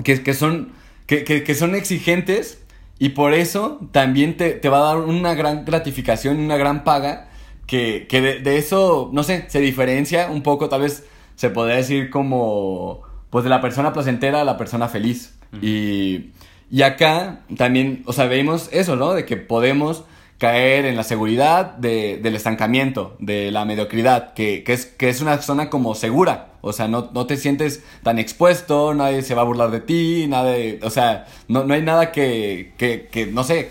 que, 0.03 0.33
son, 0.33 0.73
que, 1.07 1.55
son 1.55 1.75
exigentes 1.75 2.59
y 2.99 3.11
por 3.11 3.35
eso 3.35 3.81
también 3.93 4.39
te, 4.39 4.53
te 4.53 4.71
va 4.71 4.79
a 4.79 4.95
dar 4.95 4.97
una 4.97 5.35
gran 5.35 5.67
gratificación, 5.67 6.39
una 6.39 6.57
gran 6.57 6.83
paga 6.83 7.36
que, 7.67 8.07
que 8.09 8.21
de, 8.21 8.59
eso, 8.59 9.11
no 9.13 9.23
sé, 9.23 9.47
se 9.49 9.61
diferencia 9.61 10.31
un 10.31 10.43
poco, 10.43 10.69
tal 10.69 10.83
vez 10.83 11.05
se 11.35 11.51
podría 11.51 11.77
decir 11.77 12.11
como, 12.11 13.03
pues 13.31 13.45
de 13.45 13.51
la 13.51 13.61
persona 13.61 13.93
placentera 13.93 14.41
a 14.41 14.45
la 14.45 14.57
persona 14.57 14.89
feliz. 14.89 15.39
y, 15.61 16.31
y 16.71 16.83
acá 16.83 17.41
también, 17.57 18.03
o 18.07 18.13
sea, 18.13 18.27
vemos 18.27 18.69
eso, 18.73 18.97
¿no? 18.97 19.13
De 19.13 19.25
que 19.25 19.37
podemos 19.37 20.05
caer 20.39 20.85
en 20.85 20.97
la 20.97 21.03
seguridad 21.03 21.77
de, 21.77 22.19
del 22.23 22.35
estancamiento, 22.35 23.17
de 23.21 23.51
la 23.51 23.65
mediocridad, 23.65 24.35
que, 24.35 24.65
que, 24.65 24.75
es, 24.75 24.87
que 24.87 25.09
es 25.09 25.21
una 25.21 25.39
zona 25.39 25.71
como 25.71 25.95
segura. 25.95 26.49
O 26.61 26.73
sea, 26.73 26.89
no, 26.89 27.11
no 27.15 27.27
te 27.27 27.37
sientes 27.37 27.83
tan 28.03 28.19
expuesto, 28.19 28.93
nadie 28.93 29.23
se 29.23 29.35
va 29.35 29.43
a 29.43 29.45
burlar 29.45 29.71
de 29.71 29.81
ti, 29.81 30.27
nadie, 30.29 30.81
o 30.83 30.91
sea, 30.91 31.27
no, 31.49 31.65
no 31.65 31.75
hay 31.75 31.83
nada 31.83 32.13
que, 32.13 32.73
que, 32.77 33.09
que, 33.11 33.27
no 33.27 33.45
sé, 33.45 33.71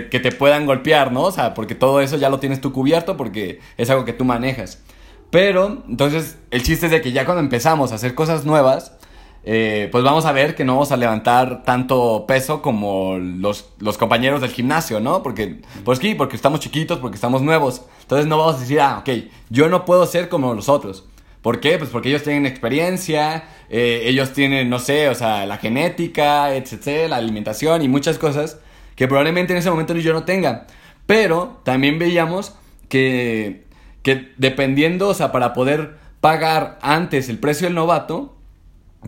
que, 0.00 0.20
te 0.20 0.32
puedan 0.32 0.64
golpear, 0.64 1.12
¿no? 1.12 1.24
O 1.24 1.32
sea, 1.32 1.52
porque 1.52 1.74
todo 1.74 2.00
eso 2.00 2.16
ya 2.16 2.30
lo 2.30 2.38
tienes 2.40 2.60
tú 2.62 2.72
cubierto 2.72 3.16
porque 3.18 3.60
es 3.76 3.90
algo 3.90 4.06
que 4.06 4.14
tú 4.14 4.24
manejas. 4.24 4.82
Pero, 5.30 5.82
entonces, 5.86 6.38
el 6.50 6.62
chiste 6.62 6.86
es 6.86 6.92
de 6.92 7.02
que 7.02 7.12
ya 7.12 7.26
cuando 7.26 7.42
empezamos 7.42 7.92
a 7.92 7.96
hacer 7.96 8.14
cosas 8.14 8.46
nuevas, 8.46 8.96
eh, 9.44 9.88
pues 9.92 10.02
vamos 10.02 10.24
a 10.24 10.32
ver 10.32 10.54
que 10.54 10.64
no 10.64 10.74
vamos 10.74 10.92
a 10.92 10.96
levantar 10.96 11.62
tanto 11.64 12.24
peso 12.26 12.62
como 12.62 13.18
los, 13.18 13.70
los 13.80 13.98
compañeros 13.98 14.40
del 14.40 14.50
gimnasio, 14.50 14.98
¿no? 14.98 15.22
Porque, 15.22 15.60
pues 15.84 15.98
sí, 15.98 16.14
porque 16.14 16.36
estamos 16.36 16.60
chiquitos, 16.60 16.98
porque 16.98 17.16
estamos 17.16 17.42
nuevos. 17.42 17.82
Entonces 18.00 18.26
no 18.26 18.38
vamos 18.38 18.56
a 18.56 18.60
decir, 18.60 18.80
ah, 18.80 18.98
ok, 19.00 19.10
yo 19.50 19.68
no 19.68 19.84
puedo 19.84 20.06
ser 20.06 20.30
como 20.30 20.54
los 20.54 20.70
otros. 20.70 21.04
¿Por 21.42 21.60
qué? 21.60 21.76
Pues 21.76 21.90
porque 21.90 22.08
ellos 22.08 22.22
tienen 22.22 22.46
experiencia, 22.46 23.44
eh, 23.68 24.02
ellos 24.04 24.32
tienen, 24.32 24.70
no 24.70 24.78
sé, 24.78 25.08
o 25.10 25.14
sea, 25.14 25.44
la 25.44 25.58
genética, 25.58 26.54
etcétera, 26.54 27.08
la 27.08 27.16
alimentación 27.16 27.82
y 27.82 27.88
muchas 27.88 28.16
cosas 28.16 28.58
que 29.02 29.08
probablemente 29.08 29.52
en 29.52 29.58
ese 29.58 29.68
momento 29.68 29.96
yo 29.96 30.12
no 30.12 30.22
tenga. 30.22 30.68
Pero 31.06 31.60
también 31.64 31.98
veíamos 31.98 32.54
que, 32.88 33.64
que 34.04 34.30
dependiendo, 34.36 35.08
o 35.08 35.14
sea, 35.14 35.32
para 35.32 35.54
poder 35.54 35.96
pagar 36.20 36.78
antes 36.82 37.28
el 37.28 37.40
precio 37.40 37.66
del 37.66 37.74
novato, 37.74 38.36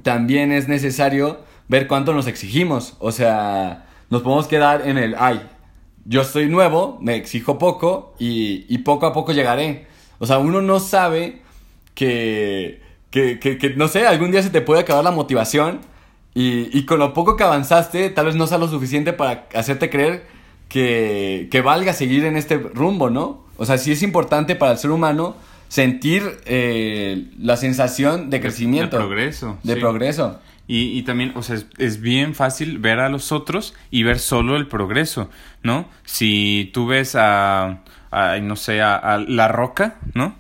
también 0.03 0.51
es 0.51 0.67
necesario 0.67 1.43
ver 1.69 1.87
cuánto 1.87 2.13
nos 2.13 2.27
exigimos. 2.27 2.97
O 2.99 3.13
sea, 3.13 3.87
nos 4.11 4.23
podemos 4.23 4.49
quedar 4.49 4.89
en 4.89 4.99
el, 4.99 5.15
ay, 5.17 5.41
yo 6.05 6.23
estoy 6.23 6.49
nuevo, 6.49 6.99
me 7.01 7.15
exijo 7.15 7.57
poco 7.61 8.17
y, 8.19 8.67
y 8.69 8.79
poco 8.79 9.07
a 9.07 9.13
poco 9.13 9.31
llegaré. 9.31 9.87
O 10.19 10.27
sea, 10.27 10.39
uno 10.39 10.61
no 10.61 10.81
sabe 10.81 11.43
que, 11.95 12.83
que, 13.11 13.39
que, 13.39 13.59
que, 13.59 13.71
no 13.77 13.87
sé, 13.87 14.09
algún 14.09 14.33
día 14.33 14.43
se 14.43 14.51
te 14.51 14.61
puede 14.61 14.81
acabar 14.81 15.05
la 15.05 15.13
motivación 15.13 15.83
y, 16.35 16.77
y, 16.77 16.85
con 16.85 16.99
lo 16.99 17.15
poco 17.15 17.37
que 17.37 17.45
avanzaste, 17.45 18.11
tal 18.11 18.27
vez 18.27 18.35
no 18.35 18.47
sea 18.47 18.59
lo 18.59 18.69
suficiente 18.69 19.13
para 19.13 19.47
hacerte 19.55 19.89
creer 19.89 20.27
que, 20.69 21.49
que 21.51 21.61
valga 21.61 21.93
seguir 21.93 22.25
en 22.25 22.37
este 22.37 22.59
rumbo, 22.59 23.09
¿no? 23.09 23.45
O 23.57 23.65
sea, 23.65 23.79
sí 23.79 23.93
es 23.93 24.03
importante 24.03 24.57
para 24.57 24.73
el 24.73 24.79
ser 24.79 24.91
humano 24.91 25.37
sentir 25.69 26.41
eh, 26.47 27.29
la 27.39 27.57
sensación 27.57 28.31
de 28.31 28.41
crecimiento. 28.41 28.97
De, 28.97 29.05
progreso. 29.05 29.59
De 29.63 29.77
progreso. 29.77 30.41
Y, 30.67 30.99
y, 30.99 31.03
también, 31.03 31.33
o 31.37 31.43
sea, 31.43 31.57
es, 31.79 32.01
bien 32.01 32.35
fácil 32.35 32.79
ver 32.79 32.99
a 32.99 33.09
los 33.09 33.31
otros 33.31 33.75
y 33.91 34.03
ver 34.03 34.19
solo 34.19 34.57
el 34.57 34.67
progreso, 34.67 35.31
¿no? 35.63 35.89
Si 36.05 36.71
tú 36.73 36.87
ves 36.87 37.15
a, 37.15 37.83
a 38.11 38.39
no 38.41 38.57
sé, 38.57 38.81
a 38.83 39.25
La 39.29 39.47
Roca, 39.49 39.99
¿no? 40.15 40.35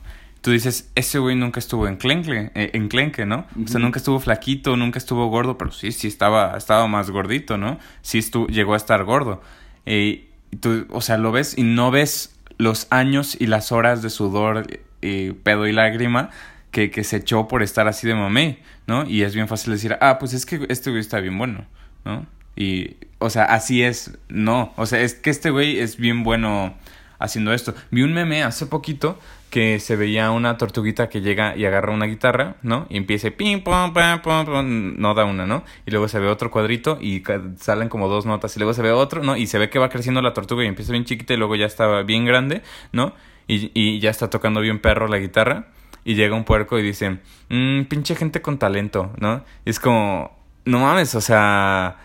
Tú 0.45 0.51
dices, 0.51 0.91
ese 0.95 1.19
güey 1.19 1.37
nunca 1.37 1.59
estuvo 1.59 1.89
en 1.89 1.97
clenque, 1.97 2.51
eh, 2.55 2.71
en 2.75 2.89
clenque, 2.89 3.25
¿no? 3.25 3.47
O 3.65 3.67
sea, 3.67 3.81
nunca 3.81 3.99
estuvo 3.99 4.21
flaquito, 4.21 4.77
nunca 4.77 4.99
estuvo 4.99 5.27
gordo, 5.29 5.57
pero 5.57 5.73
sí, 5.73 5.91
sí 5.91 6.07
estaba, 6.07 6.55
estaba 6.59 6.87
más 6.87 7.11
gordito, 7.11 7.57
¿no? 7.57 7.79
Sí 8.03 8.19
estuvo, 8.19 8.47
llegó 8.49 8.75
a 8.75 8.77
estar 8.77 9.05
gordo. 9.05 9.41
Eh, 9.87 10.29
tú, 10.61 10.87
o 10.91 11.01
sea, 11.01 11.17
lo 11.17 11.33
ves 11.33 11.57
y 11.57 11.63
no 11.63 11.91
ves 11.91 12.39
los 12.59 12.89
años 12.91 13.39
y 13.41 13.47
las 13.47 13.73
horas 13.73 14.03
de 14.03 14.11
sudor, 14.11 14.67
y 15.01 15.33
pedo 15.33 15.67
y 15.67 15.73
lágrima 15.73 16.29
que, 16.73 16.91
que 16.91 17.05
se 17.05 17.17
echó 17.17 17.49
por 17.49 17.63
estar 17.63 17.89
así 17.89 18.07
de 18.07 18.15
mamé, 18.15 18.59
¿no? 18.87 19.09
Y 19.09 19.23
es 19.23 19.35
bien 19.35 19.49
fácil 19.49 19.73
decir, 19.73 19.97
ah, 20.03 20.19
pues 20.19 20.35
es 20.35 20.45
que 20.45 20.67
este 20.69 20.91
güey 20.91 21.01
está 21.01 21.21
bien 21.21 21.39
bueno, 21.39 21.65
¿no? 22.05 22.27
Y, 22.55 22.97
o 23.19 23.31
sea, 23.31 23.45
así 23.45 23.83
es, 23.83 24.19
no. 24.29 24.75
O 24.77 24.85
sea, 24.85 25.01
es 25.01 25.15
que 25.15 25.31
este 25.31 25.49
güey 25.49 25.79
es 25.79 25.97
bien 25.97 26.23
bueno 26.23 26.75
haciendo 27.19 27.55
esto. 27.55 27.75
Vi 27.91 28.03
un 28.03 28.13
meme 28.13 28.43
hace 28.43 28.67
poquito 28.67 29.19
que 29.55 29.79
se 29.79 29.95
veía 29.95 30.33
una 30.33 30.59
tortuguita 30.59 31.09
que 31.09 31.21
llega 31.21 31.57
y 31.57 31.65
agarra 31.65 31.93
una 31.93 32.07
guitarra, 32.07 32.57
¿no? 32.63 32.89
Y 32.91 32.97
empieza 32.97 33.31
pim, 33.31 33.63
pum, 33.63 33.93
pam, 33.93 34.21
pum, 34.21 34.45
pum, 34.45 34.97
no 34.99 35.15
da 35.15 35.27
una, 35.27 35.47
¿no? 35.47 35.63
Y 35.87 35.93
luego 35.93 36.09
se 36.09 36.19
ve 36.19 36.27
otro 36.27 36.51
cuadrito 36.51 36.99
y 37.01 37.23
salen 37.61 37.89
como 37.89 38.09
dos 38.09 38.27
notas 38.27 38.57
y 38.57 38.59
luego 38.59 38.75
se 38.75 38.83
ve 38.83 38.91
otro, 38.91 39.23
¿no? 39.23 39.37
Y 39.37 39.47
se 39.47 39.59
ve 39.59 39.71
que 39.71 39.79
va 39.79 39.91
creciendo 39.91 40.23
la 40.23 40.35
tortuga 40.35 40.65
y 40.65 40.67
empieza 40.67 40.91
bien 40.91 41.05
chiquita 41.05 41.35
y 41.35 41.37
luego 41.37 41.55
ya 41.55 41.67
está 41.67 42.03
bien 42.03 42.25
grande, 42.25 42.63
¿no? 42.91 43.15
Y, 43.47 43.71
y 43.75 44.01
ya 44.01 44.11
está 44.11 44.29
tocando 44.29 44.61
bien 44.61 44.81
perro 44.81 45.07
la 45.07 45.19
guitarra 45.19 45.69
y 46.05 46.17
llega 46.17 46.35
un 46.35 46.43
puerco 46.43 46.77
y 46.77 46.83
dice, 46.83 47.19
mmm, 47.49 47.83
pinche 47.83 48.17
gente 48.17 48.43
con 48.43 48.59
talento, 48.59 49.13
¿no? 49.21 49.45
Y 49.65 49.71
es 49.71 49.79
como, 49.79 50.37
no 50.65 50.81
mames, 50.81 51.15
o 51.15 51.21
sea, 51.21 51.99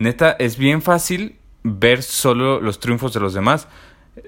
neta, 0.00 0.32
es 0.40 0.58
bien 0.58 0.82
fácil 0.82 1.36
ver 1.62 2.02
solo 2.02 2.60
los 2.60 2.80
triunfos 2.80 3.12
de 3.12 3.20
los 3.20 3.32
demás. 3.32 3.68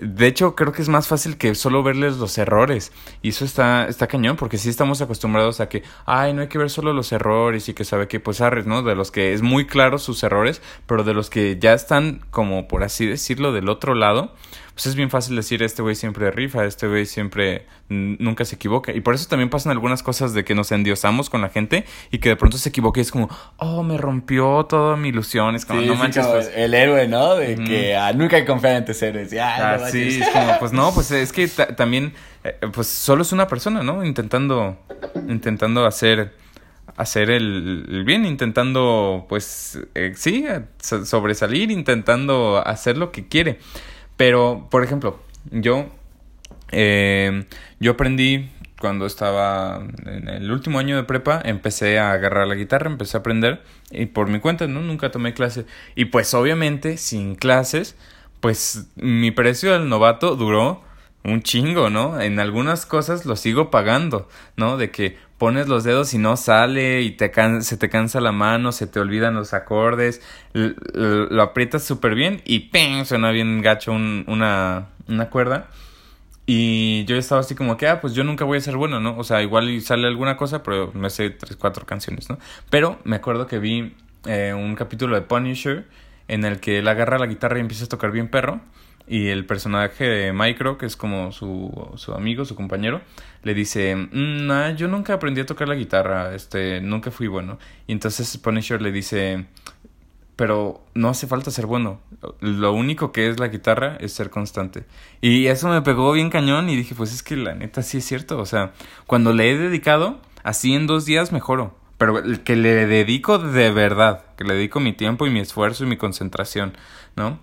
De 0.01 0.27
hecho, 0.27 0.55
creo 0.55 0.73
que 0.73 0.83
es 0.83 0.89
más 0.91 1.09
fácil 1.09 1.39
que 1.39 1.55
solo 1.55 1.83
verles 1.83 2.19
los 2.19 2.37
errores. 2.37 2.93
Y 3.23 3.31
eso 3.31 3.47
está, 3.47 3.89
está 3.89 4.07
cañón, 4.07 4.37
porque 4.37 4.59
sí 4.59 4.69
estamos 4.69 5.01
acostumbrados 5.01 5.61
a 5.61 5.69
que, 5.71 5.83
ay, 6.05 6.35
no 6.35 6.43
hay 6.43 6.49
que 6.49 6.59
ver 6.59 6.69
solo 6.69 6.93
los 6.93 7.11
errores 7.13 7.69
y 7.71 7.75
que 7.75 7.85
sabe 7.85 8.07
que, 8.07 8.21
pues, 8.21 8.43
arres, 8.43 8.67
¿no? 8.67 8.83
De 8.83 8.95
los 8.95 9.11
que 9.11 9.33
es 9.33 9.41
muy 9.41 9.67
claro 9.67 9.99
sus 9.99 10.23
errores, 10.23 10.61
pero 10.87 11.05
de 11.05 11.15
los 11.15 11.31
que 11.31 11.59
ya 11.59 11.73
están, 11.73 12.21
como 12.31 12.69
por 12.69 12.85
así 12.85 13.07
decirlo, 13.07 13.53
del 13.53 13.71
otro 13.71 13.95
lado, 13.95 14.35
pues 14.79 14.87
es 14.87 14.95
bien 14.95 15.11
fácil 15.11 15.35
decir, 15.35 15.61
este 15.65 15.83
güey 15.83 15.97
siempre 15.97 16.31
rifa, 16.31 16.65
este 16.65 16.87
güey 16.87 17.05
siempre 17.05 17.67
nunca 17.89 18.45
se 18.45 18.55
equivoca. 18.55 18.93
Y 18.93 19.01
por 19.01 19.13
eso 19.13 19.29
también 19.29 19.51
pasan 19.51 19.73
algunas 19.73 20.05
cosas 20.05 20.35
de 20.35 20.45
que 20.45 20.55
nos 20.55 20.71
endiosamos 20.71 21.31
con 21.31 21.41
la 21.41 21.49
gente 21.49 21.85
y 22.13 22.19
que 22.19 22.29
de 22.29 22.37
pronto 22.37 22.59
se 22.59 22.69
equivoca 22.69 23.01
y 23.01 23.03
es 23.03 23.11
como, 23.11 23.29
oh, 23.57 23.83
me 23.83 23.99
rompió 23.99 24.67
toda 24.67 24.97
mi 24.97 25.09
ilusión. 25.09 25.57
Es 25.57 25.67
como, 25.67 25.81
no 25.81 25.97
manches. 25.97 26.25
pues... 26.29 26.53
El 26.55 26.75
héroe, 26.75 27.09
¿no? 27.09 27.35
De 27.35 27.57
que 27.57 27.97
ah, 27.97 28.13
nunca 28.13 28.37
hay 28.37 28.45
confiar 28.45 28.77
en 28.77 28.85
tus 28.85 29.03
héroes. 29.03 29.35
Ah, 29.41 29.81
sí, 29.91 30.21
es 30.23 30.29
como, 30.29 30.57
pues 30.61 30.71
no, 30.73 30.95
pues 30.95 31.11
es 31.11 31.33
que 31.33 31.49
también, 31.49 32.13
eh, 32.45 32.55
pues 32.73 32.87
solo 32.87 33.23
es 33.23 33.33
una 33.33 33.49
persona, 33.49 33.83
¿no? 33.83 34.05
Intentando, 34.05 34.79
intentando 35.29 35.87
hacer 35.87 36.35
hacer 36.97 37.31
el, 37.31 38.05
bien, 38.07 38.25
intentando, 38.25 39.27
pues, 39.29 39.81
eh, 39.97 40.13
sí, 40.15 40.47
sobresalir, 40.79 41.73
intentando 41.73 42.63
hacer 42.65 42.97
lo 42.97 43.11
que 43.11 43.27
quiere. 43.27 43.59
Pero, 44.19 44.67
por 44.69 44.85
ejemplo, 44.85 45.21
yo, 45.51 45.87
eh, 46.73 47.47
yo 47.79 47.93
aprendí 47.93 48.51
cuando 48.81 49.07
estaba 49.07 49.81
en 50.07 50.29
el 50.29 50.51
último 50.51 50.81
año 50.81 50.97
de 50.97 51.05
prepa, 51.05 51.41
empecé 51.45 52.01
a 52.01 52.13
agarrar 52.13 52.49
la 52.49 52.57
guitarra, 52.57 52.91
empecé 52.91 53.17
a 53.17 53.21
aprender 53.21 53.63
y 53.91 54.07
por 54.07 54.29
mi 54.29 54.41
cuenta, 54.41 54.67
¿no? 54.67 54.81
Nunca 54.81 55.13
tomé 55.13 55.35
clases. 55.35 55.67
Y 55.95 56.07
pues 56.07 56.35
obviamente, 56.35 56.97
sin 56.97 57.37
clases, 57.37 57.97
pues 58.41 58.89
mi 58.97 59.31
precio 59.31 59.73
del 59.73 59.89
novato 59.89 60.35
duró 60.35 60.83
un 61.23 61.43
chingo, 61.43 61.89
¿no? 61.89 62.21
En 62.21 62.41
algunas 62.41 62.87
cosas 62.87 63.25
lo 63.25 63.37
sigo 63.37 63.71
pagando, 63.71 64.29
¿no? 64.57 64.77
De 64.77 64.91
que 64.91 65.17
pones 65.39 65.69
los 65.69 65.85
dedos 65.85 66.13
y 66.15 66.19
no 66.19 66.37
sale 66.37 67.03
y 67.03 67.13
te 67.13 67.33
se 67.63 67.77
te 67.77 67.89
cansa 67.89 68.21
la 68.21 68.33
mano, 68.33 68.73
se 68.73 68.87
te 68.87 69.01
olvidan 69.01 69.35
los 69.35 69.55
acordes, 69.55 70.21
lo 70.53 71.43
aprietas 71.43 71.85
súper 71.85 72.15
bien 72.15 72.43
y 72.45 72.71
¡ping! 72.71 73.05
suena 73.05 73.31
bien 73.31 73.63
gacho 73.63 73.93
una, 73.93 74.89
una 75.07 75.31
cuerda. 75.31 75.69
Y 76.51 77.05
yo 77.05 77.17
estaba 77.17 77.43
así 77.43 77.55
como 77.55 77.77
que, 77.77 77.87
ah, 77.87 78.01
pues 78.01 78.15
yo 78.15 78.25
nunca 78.25 78.47
voy 78.47 78.57
a 78.57 78.61
ser 78.63 78.79
bueno, 78.79 79.01
¿no? 79.01 79.19
O 79.19 79.23
sea, 79.23 79.43
igual 79.43 79.83
sale 79.83 80.07
alguna 80.07 80.39
cosa, 80.39 80.63
pero 80.63 80.91
me 80.95 81.11
sé 81.11 81.29
tres, 81.29 81.57
cuatro 81.57 81.85
canciones, 81.85 82.31
¿no? 82.31 82.39
Pero 82.71 82.99
me 83.05 83.17
acuerdo 83.17 83.47
que 83.47 83.59
vi 83.59 83.95
eh, 84.25 84.55
un 84.55 84.75
capítulo 84.75 85.15
de 85.15 85.21
Punisher 85.21 85.87
en 86.27 86.45
el 86.47 86.59
que 86.59 86.79
él 86.79 86.89
agarra 86.89 87.19
la 87.19 87.27
guitarra 87.27 87.59
y 87.59 87.61
empieza 87.61 87.85
a 87.85 87.89
tocar 87.89 88.13
bien 88.13 88.29
perro. 88.29 88.63
Y 89.09 89.29
el 89.29 89.47
personaje 89.47 90.05
de 90.05 90.33
Micro, 90.33 90.77
que 90.77 90.87
es 90.87 90.97
como 90.97 91.33
su, 91.33 91.93
su 91.97 92.13
amigo, 92.13 92.45
su 92.45 92.55
compañero, 92.55 93.01
le 93.43 93.55
dice, 93.55 93.97
mm, 93.97 94.77
yo 94.77 94.89
nunca 94.89 95.15
aprendí 95.15 95.41
a 95.41 95.47
tocar 95.47 95.69
la 95.69 95.75
guitarra, 95.75 96.35
este, 96.35 96.81
nunca 96.81 97.11
fui 97.11 97.27
bueno. 97.27 97.59
Y 97.87 97.93
entonces 97.93 98.37
Punisher 98.37 98.83
le 98.83 98.93
dice, 98.93 99.47
pero 100.39 100.85
no 100.95 101.09
hace 101.09 101.27
falta 101.27 101.51
ser 101.51 101.67
bueno. 101.67 102.01
Lo 102.41 102.73
único 102.73 103.11
que 103.11 103.29
es 103.29 103.41
la 103.41 103.49
guitarra 103.49 103.97
es 103.99 104.13
ser 104.13 104.31
constante. 104.31 104.85
Y 105.21 105.47
eso 105.47 105.69
me 105.69 105.83
pegó 105.83 106.13
bien 106.13 106.31
cañón 106.31 106.69
y 106.69 106.77
dije, 106.77 106.95
pues 106.95 107.13
es 107.13 107.25
que 107.25 107.35
la 107.35 107.57
neta 107.57 107.83
sí 107.83 107.99
es 107.99 108.05
cierto. 108.05 108.39
O 108.39 108.47
sea, 108.47 108.73
cuando 109.09 109.33
le 109.33 109.51
he 109.51 109.59
dedicado, 109.59 110.21
así 110.45 110.75
en 110.75 110.87
dos 110.87 111.07
días 111.07 111.33
mejoro. 111.33 111.77
Pero 111.97 112.23
que 112.45 112.55
le 112.55 112.87
dedico 112.87 113.39
de 113.39 113.73
verdad, 113.73 114.27
que 114.37 114.45
le 114.45 114.55
dedico 114.55 114.79
mi 114.79 114.93
tiempo 114.93 115.27
y 115.27 115.31
mi 115.31 115.41
esfuerzo 115.41 115.83
y 115.83 115.89
mi 115.89 115.97
concentración, 115.97 116.77
¿no? 117.17 117.41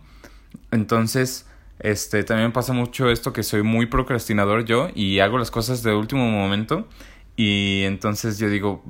Entonces, 0.72 1.50
este, 1.80 2.24
también 2.24 2.52
pasa 2.52 2.74
mucho 2.74 3.10
esto 3.10 3.34
que 3.34 3.44
soy 3.44 3.64
muy 3.64 3.86
procrastinador 3.88 4.66
yo 4.66 4.90
y 4.96 5.20
hago 5.20 5.38
las 5.38 5.52
cosas 5.52 5.84
de 5.84 5.94
último 5.94 6.26
momento 6.30 6.88
y 7.36 7.84
entonces 7.84 8.40
yo 8.40 8.50
digo, 8.50 8.84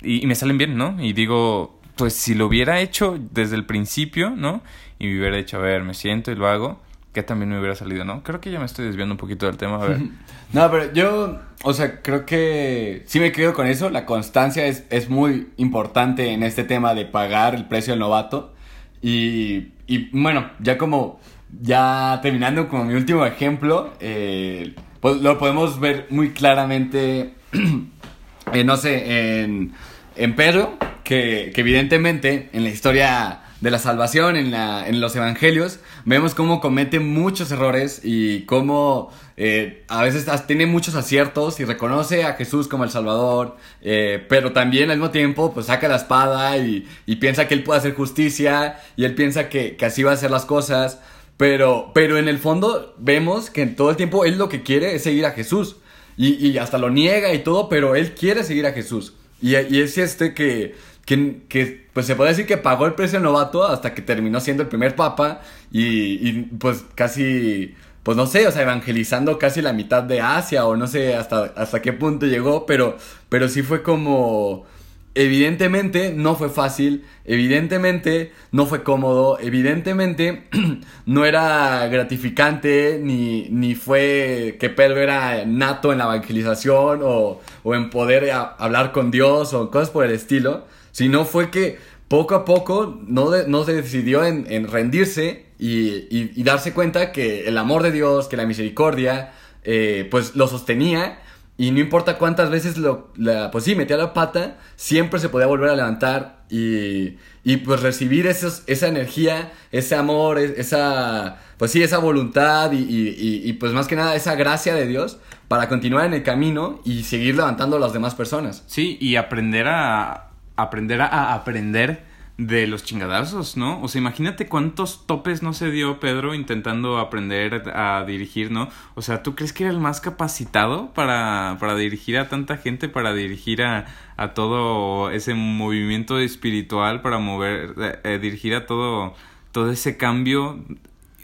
y, 0.00 0.26
me 0.26 0.34
salen 0.34 0.58
bien, 0.58 0.76
¿no? 0.76 0.96
Y 1.02 1.12
digo, 1.12 1.80
pues 1.96 2.14
si 2.14 2.34
lo 2.34 2.46
hubiera 2.46 2.80
hecho 2.80 3.18
desde 3.32 3.56
el 3.56 3.66
principio, 3.66 4.30
¿no? 4.30 4.62
Y 4.98 5.08
me 5.08 5.18
hubiera 5.18 5.36
dicho, 5.36 5.56
a 5.56 5.60
ver, 5.60 5.82
me 5.82 5.94
siento 5.94 6.30
y 6.30 6.36
lo 6.36 6.46
hago, 6.46 6.80
que 7.12 7.24
también 7.24 7.50
me 7.50 7.58
hubiera 7.58 7.74
salido, 7.74 8.04
¿no? 8.04 8.22
Creo 8.22 8.40
que 8.40 8.52
ya 8.52 8.60
me 8.60 8.66
estoy 8.66 8.86
desviando 8.86 9.14
un 9.14 9.18
poquito 9.18 9.46
del 9.46 9.56
tema, 9.56 9.82
a 9.82 9.88
ver. 9.88 9.98
no, 10.52 10.70
pero 10.70 10.92
yo, 10.92 11.40
o 11.64 11.72
sea, 11.72 12.00
creo 12.00 12.24
que 12.26 13.02
sí 13.06 13.18
me 13.18 13.32
quedo 13.32 13.54
con 13.54 13.66
eso, 13.66 13.90
la 13.90 14.06
constancia 14.06 14.66
es, 14.66 14.84
es 14.90 15.08
muy 15.08 15.48
importante 15.56 16.30
en 16.32 16.44
este 16.44 16.62
tema 16.62 16.94
de 16.94 17.06
pagar 17.06 17.56
el 17.56 17.66
precio 17.66 17.92
del 17.92 18.00
novato 18.00 18.54
y, 19.02 19.72
y 19.88 20.10
bueno, 20.12 20.48
ya 20.60 20.78
como 20.78 21.18
ya 21.60 22.20
terminando 22.22 22.68
con 22.68 22.88
mi 22.88 22.94
último 22.94 23.26
ejemplo, 23.26 23.92
eh, 24.00 24.74
pues 25.00 25.16
lo 25.16 25.38
podemos 25.38 25.80
ver 25.80 26.06
muy 26.10 26.30
claramente, 26.30 27.34
eh, 28.52 28.64
no 28.64 28.76
sé, 28.76 29.40
en, 29.42 29.72
en 30.16 30.36
Pedro, 30.36 30.76
que, 31.04 31.50
que, 31.54 31.60
evidentemente 31.60 32.50
en 32.52 32.64
la 32.64 32.70
historia 32.70 33.42
de 33.60 33.70
la 33.70 33.78
salvación, 33.78 34.36
en, 34.36 34.50
la, 34.50 34.88
en 34.88 35.00
los 35.00 35.14
evangelios, 35.16 35.80
vemos 36.06 36.34
cómo 36.34 36.60
comete 36.60 36.98
muchos 36.98 37.50
errores 37.50 38.00
y 38.02 38.42
cómo 38.46 39.10
eh, 39.36 39.84
a 39.88 40.02
veces 40.02 40.26
tiene 40.46 40.64
muchos 40.64 40.94
aciertos 40.94 41.60
y 41.60 41.64
reconoce 41.64 42.24
a 42.24 42.34
Jesús 42.34 42.68
como 42.68 42.84
el 42.84 42.90
Salvador, 42.90 43.56
pero 43.82 44.52
también 44.52 44.90
al 44.90 44.96
mismo 44.96 45.10
tiempo 45.10 45.52
pues 45.52 45.66
saca 45.66 45.88
la 45.88 45.96
espada 45.96 46.56
y, 46.56 46.88
y, 47.04 47.16
piensa 47.16 47.48
que 47.48 47.54
él 47.54 47.62
puede 47.62 47.80
hacer 47.80 47.94
justicia 47.94 48.78
y 48.96 49.04
él 49.04 49.14
piensa 49.14 49.50
que, 49.50 49.76
que 49.76 49.84
así 49.84 50.02
va 50.02 50.12
a 50.12 50.14
hacer 50.14 50.30
las 50.30 50.46
cosas. 50.46 51.00
Pero, 51.40 51.90
pero 51.94 52.18
en 52.18 52.28
el 52.28 52.36
fondo 52.36 52.94
vemos 52.98 53.48
que 53.48 53.62
en 53.62 53.74
todo 53.74 53.88
el 53.88 53.96
tiempo 53.96 54.26
él 54.26 54.36
lo 54.36 54.50
que 54.50 54.62
quiere 54.62 54.94
es 54.94 55.04
seguir 55.04 55.24
a 55.24 55.30
Jesús. 55.30 55.76
Y, 56.18 56.34
y 56.34 56.58
hasta 56.58 56.76
lo 56.76 56.90
niega 56.90 57.32
y 57.32 57.38
todo, 57.38 57.70
pero 57.70 57.94
él 57.94 58.12
quiere 58.12 58.44
seguir 58.44 58.66
a 58.66 58.72
Jesús. 58.72 59.14
Y, 59.40 59.56
y 59.56 59.80
es 59.80 59.96
este 59.96 60.34
que, 60.34 60.74
que, 61.06 61.40
que, 61.48 61.88
pues 61.94 62.04
se 62.04 62.14
puede 62.14 62.28
decir 62.28 62.44
que 62.44 62.58
pagó 62.58 62.84
el 62.84 62.92
precio 62.92 63.20
novato 63.20 63.64
hasta 63.64 63.94
que 63.94 64.02
terminó 64.02 64.38
siendo 64.38 64.64
el 64.64 64.68
primer 64.68 64.94
papa 64.94 65.40
y, 65.72 66.28
y, 66.28 66.42
pues 66.58 66.84
casi, 66.94 67.74
pues 68.02 68.18
no 68.18 68.26
sé, 68.26 68.46
o 68.46 68.52
sea, 68.52 68.60
evangelizando 68.60 69.38
casi 69.38 69.62
la 69.62 69.72
mitad 69.72 70.02
de 70.02 70.20
Asia 70.20 70.66
o 70.66 70.76
no 70.76 70.86
sé 70.88 71.14
hasta, 71.14 71.54
hasta 71.56 71.80
qué 71.80 71.94
punto 71.94 72.26
llegó, 72.26 72.66
pero, 72.66 72.98
pero 73.30 73.48
sí 73.48 73.62
fue 73.62 73.82
como 73.82 74.66
Evidentemente 75.14 76.12
no 76.14 76.36
fue 76.36 76.48
fácil, 76.48 77.04
evidentemente 77.24 78.32
no 78.52 78.66
fue 78.66 78.84
cómodo, 78.84 79.38
evidentemente 79.40 80.44
no 81.06 81.24
era 81.24 81.88
gratificante, 81.88 83.00
ni, 83.02 83.48
ni 83.50 83.74
fue 83.74 84.56
que 84.60 84.70
Pedro 84.70 85.00
era 85.00 85.44
nato 85.46 85.90
en 85.90 85.98
la 85.98 86.04
evangelización 86.04 87.00
o, 87.02 87.40
o 87.64 87.74
en 87.74 87.90
poder 87.90 88.30
hablar 88.30 88.92
con 88.92 89.10
Dios 89.10 89.52
o 89.52 89.68
cosas 89.70 89.90
por 89.90 90.04
el 90.04 90.12
estilo, 90.12 90.66
sino 90.92 91.24
fue 91.24 91.50
que 91.50 91.78
poco 92.06 92.36
a 92.36 92.44
poco 92.44 93.00
no, 93.06 93.30
no 93.48 93.64
se 93.64 93.72
decidió 93.72 94.24
en, 94.24 94.46
en 94.48 94.68
rendirse 94.68 95.46
y, 95.58 96.06
y, 96.10 96.42
darse 96.44 96.72
cuenta 96.72 97.12
que 97.12 97.48
el 97.48 97.58
amor 97.58 97.82
de 97.82 97.92
Dios, 97.92 98.28
que 98.28 98.36
la 98.36 98.46
misericordia, 98.46 99.32
eh, 99.64 100.08
pues 100.10 100.34
lo 100.34 100.48
sostenía 100.48 101.20
y 101.60 101.72
no 101.72 101.80
importa 101.80 102.16
cuántas 102.16 102.48
veces 102.48 102.78
lo, 102.78 103.12
la, 103.16 103.50
pues 103.50 103.64
sí, 103.64 103.74
metía 103.74 103.98
la 103.98 104.14
pata, 104.14 104.56
siempre 104.76 105.20
se 105.20 105.28
podía 105.28 105.46
volver 105.46 105.68
a 105.68 105.76
levantar 105.76 106.44
y, 106.48 107.18
y 107.44 107.58
pues 107.58 107.82
recibir 107.82 108.26
esos, 108.26 108.62
esa 108.66 108.88
energía, 108.88 109.52
ese 109.70 109.94
amor, 109.94 110.38
esa, 110.38 111.36
pues 111.58 111.70
sí, 111.70 111.82
esa 111.82 111.98
voluntad 111.98 112.72
y, 112.72 112.78
y, 112.78 113.42
y, 113.44 113.52
pues 113.52 113.74
más 113.74 113.88
que 113.88 113.94
nada 113.94 114.14
esa 114.14 114.36
gracia 114.36 114.74
de 114.74 114.86
Dios 114.86 115.18
para 115.48 115.68
continuar 115.68 116.06
en 116.06 116.14
el 116.14 116.22
camino 116.22 116.80
y 116.86 117.02
seguir 117.02 117.36
levantando 117.36 117.76
a 117.76 117.80
las 117.80 117.92
demás 117.92 118.14
personas. 118.14 118.64
Sí, 118.66 118.96
y 118.98 119.16
aprender 119.16 119.68
a, 119.68 120.30
aprender 120.56 121.02
a 121.02 121.34
aprender 121.34 122.04
de 122.40 122.66
los 122.66 122.84
chingadazos, 122.84 123.58
¿no? 123.58 123.82
O 123.82 123.88
sea, 123.88 124.00
imagínate 124.00 124.48
cuántos 124.48 125.06
topes 125.06 125.42
no 125.42 125.52
se 125.52 125.70
dio 125.70 126.00
Pedro 126.00 126.34
intentando 126.34 126.98
aprender 126.98 127.70
a 127.74 128.02
dirigir, 128.06 128.50
¿no? 128.50 128.70
O 128.94 129.02
sea, 129.02 129.22
¿tú 129.22 129.34
crees 129.34 129.52
que 129.52 129.64
era 129.64 129.72
el 129.72 129.78
más 129.78 130.00
capacitado 130.00 130.90
para, 130.94 131.58
para 131.60 131.76
dirigir 131.76 132.16
a 132.16 132.30
tanta 132.30 132.56
gente, 132.56 132.88
para 132.88 133.12
dirigir 133.12 133.62
a, 133.62 133.84
a 134.16 134.32
todo 134.32 135.10
ese 135.10 135.34
movimiento 135.34 136.18
espiritual, 136.18 137.02
para 137.02 137.18
mover, 137.18 137.74
eh, 137.76 137.98
eh, 138.04 138.18
dirigir 138.18 138.54
a 138.54 138.64
todo, 138.64 139.14
todo 139.52 139.70
ese 139.70 139.98
cambio? 139.98 140.64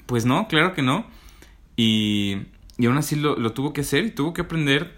Pues 0.05 0.27
no, 0.27 0.49
claro 0.49 0.75
que 0.75 0.83
no. 0.83 1.07
Y, 1.77 2.43
y 2.77 2.87
aún 2.87 2.99
así 2.99 3.17
lo, 3.17 3.37
lo 3.37 3.53
tuvo 3.53 3.73
que 3.73 3.81
hacer 3.81 4.05
y 4.05 4.11
tuvo 4.11 4.35
que 4.35 4.43
aprender 4.43 4.93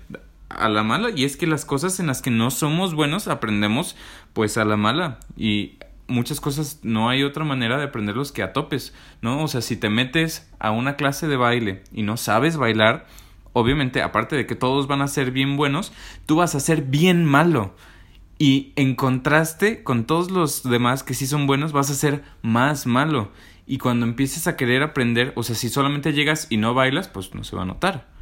a 0.48 0.68
la 0.68 0.82
mala 0.82 1.10
y 1.14 1.24
es 1.24 1.36
que 1.36 1.46
las 1.46 1.64
cosas 1.64 2.00
en 2.00 2.08
las 2.08 2.22
que 2.22 2.30
no 2.30 2.50
somos 2.50 2.94
buenos 2.94 3.28
aprendemos 3.28 3.94
pues 4.32 4.56
a 4.56 4.64
la 4.64 4.78
mala 4.78 5.20
y 5.36 5.74
muchas 6.08 6.40
cosas 6.40 6.80
no 6.82 7.08
hay 7.08 7.22
otra 7.22 7.44
manera 7.44 7.78
de 7.78 7.84
aprenderlos 7.84 8.32
que 8.32 8.42
a 8.42 8.52
topes, 8.52 8.94
¿no? 9.22 9.44
O 9.44 9.48
sea, 9.48 9.60
si 9.60 9.76
te 9.76 9.90
metes 9.90 10.50
a 10.58 10.70
una 10.70 10.96
clase 10.96 11.28
de 11.28 11.36
baile 11.36 11.84
y 11.92 12.02
no 12.02 12.16
sabes 12.16 12.56
bailar, 12.56 13.06
obviamente, 13.52 14.02
aparte 14.02 14.34
de 14.34 14.46
que 14.46 14.56
todos 14.56 14.86
van 14.86 15.02
a 15.02 15.08
ser 15.08 15.30
bien 15.30 15.56
buenos, 15.56 15.92
tú 16.26 16.36
vas 16.36 16.54
a 16.54 16.60
ser 16.60 16.82
bien 16.82 17.24
malo. 17.24 17.74
Y 18.38 18.72
en 18.76 18.94
contraste 18.94 19.82
con 19.82 20.04
todos 20.04 20.30
los 20.30 20.62
demás 20.62 21.02
que 21.02 21.14
sí 21.14 21.26
son 21.26 21.46
buenos, 21.46 21.72
vas 21.72 21.90
a 21.90 21.94
ser 21.94 22.22
más 22.42 22.86
malo. 22.86 23.30
Y 23.66 23.78
cuando 23.78 24.06
empieces 24.06 24.46
a 24.46 24.56
querer 24.56 24.82
aprender, 24.82 25.32
o 25.36 25.42
sea, 25.42 25.54
si 25.54 25.68
solamente 25.68 26.12
llegas 26.12 26.46
y 26.48 26.56
no 26.56 26.72
bailas, 26.72 27.08
pues 27.08 27.34
no 27.34 27.44
se 27.44 27.54
va 27.54 27.62
a 27.62 27.66
notar. 27.66 28.17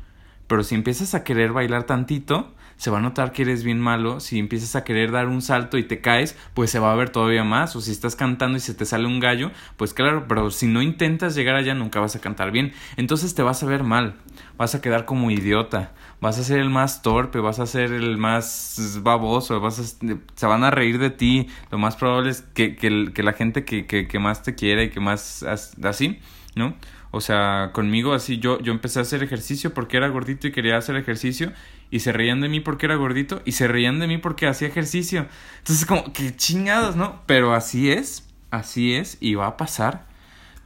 Pero 0.46 0.62
si 0.62 0.74
empiezas 0.74 1.14
a 1.14 1.24
querer 1.24 1.52
bailar 1.52 1.84
tantito, 1.84 2.52
se 2.76 2.90
va 2.90 2.98
a 2.98 3.00
notar 3.00 3.32
que 3.32 3.42
eres 3.42 3.64
bien 3.64 3.80
malo. 3.80 4.20
Si 4.20 4.38
empiezas 4.38 4.76
a 4.76 4.84
querer 4.84 5.10
dar 5.10 5.28
un 5.28 5.42
salto 5.42 5.78
y 5.78 5.84
te 5.84 6.00
caes, 6.00 6.36
pues 6.54 6.70
se 6.70 6.78
va 6.78 6.92
a 6.92 6.94
ver 6.94 7.10
todavía 7.10 7.42
más. 7.42 7.74
O 7.74 7.80
si 7.80 7.90
estás 7.90 8.16
cantando 8.16 8.58
y 8.58 8.60
se 8.60 8.74
te 8.74 8.84
sale 8.84 9.06
un 9.06 9.18
gallo, 9.18 9.50
pues 9.76 9.94
claro, 9.94 10.26
pero 10.28 10.50
si 10.50 10.66
no 10.66 10.82
intentas 10.82 11.34
llegar 11.34 11.56
allá 11.56 11.74
nunca 11.74 12.00
vas 12.00 12.16
a 12.16 12.20
cantar 12.20 12.50
bien. 12.50 12.72
Entonces 12.96 13.34
te 13.34 13.42
vas 13.42 13.62
a 13.62 13.66
ver 13.66 13.82
mal. 13.82 14.16
Vas 14.58 14.74
a 14.74 14.80
quedar 14.80 15.04
como 15.04 15.30
idiota. 15.30 15.92
Vas 16.20 16.38
a 16.38 16.44
ser 16.44 16.60
el 16.60 16.70
más 16.70 17.02
torpe, 17.02 17.40
vas 17.40 17.58
a 17.58 17.66
ser 17.66 17.92
el 17.92 18.18
más 18.18 18.98
baboso, 19.02 19.60
vas 19.60 19.78
a, 19.78 19.84
se 19.84 20.46
van 20.46 20.64
a 20.64 20.70
reír 20.70 20.98
de 20.98 21.10
ti. 21.10 21.48
Lo 21.70 21.78
más 21.78 21.96
probable 21.96 22.30
es 22.30 22.42
que, 22.42 22.76
que, 22.76 23.12
que 23.12 23.22
la 23.22 23.32
gente 23.32 23.64
que, 23.64 23.86
que, 23.86 24.06
que 24.06 24.18
más 24.18 24.42
te 24.42 24.54
quiere 24.54 24.84
y 24.84 24.90
que 24.90 25.00
más 25.00 25.42
así, 25.42 26.20
¿no? 26.54 26.74
O 27.16 27.20
sea, 27.22 27.70
conmigo 27.72 28.12
así 28.12 28.38
yo, 28.38 28.60
yo 28.60 28.72
empecé 28.72 28.98
a 28.98 29.02
hacer 29.02 29.22
ejercicio 29.22 29.72
porque 29.72 29.96
era 29.96 30.08
gordito 30.08 30.46
y 30.46 30.52
quería 30.52 30.76
hacer 30.76 30.96
ejercicio 30.96 31.52
y 31.90 32.00
se 32.00 32.12
reían 32.12 32.42
de 32.42 32.48
mí 32.50 32.60
porque 32.60 32.84
era 32.84 32.96
gordito 32.96 33.40
y 33.46 33.52
se 33.52 33.68
reían 33.68 33.98
de 33.98 34.06
mí 34.06 34.18
porque 34.18 34.46
hacía 34.46 34.68
ejercicio. 34.68 35.26
Entonces 35.58 35.86
como 35.86 36.12
que 36.12 36.36
chingados, 36.36 36.94
¿no? 36.94 37.22
Pero 37.24 37.54
así 37.54 37.90
es, 37.90 38.28
así 38.50 38.94
es 38.94 39.16
y 39.20 39.34
va 39.34 39.46
a 39.46 39.56
pasar. 39.56 40.06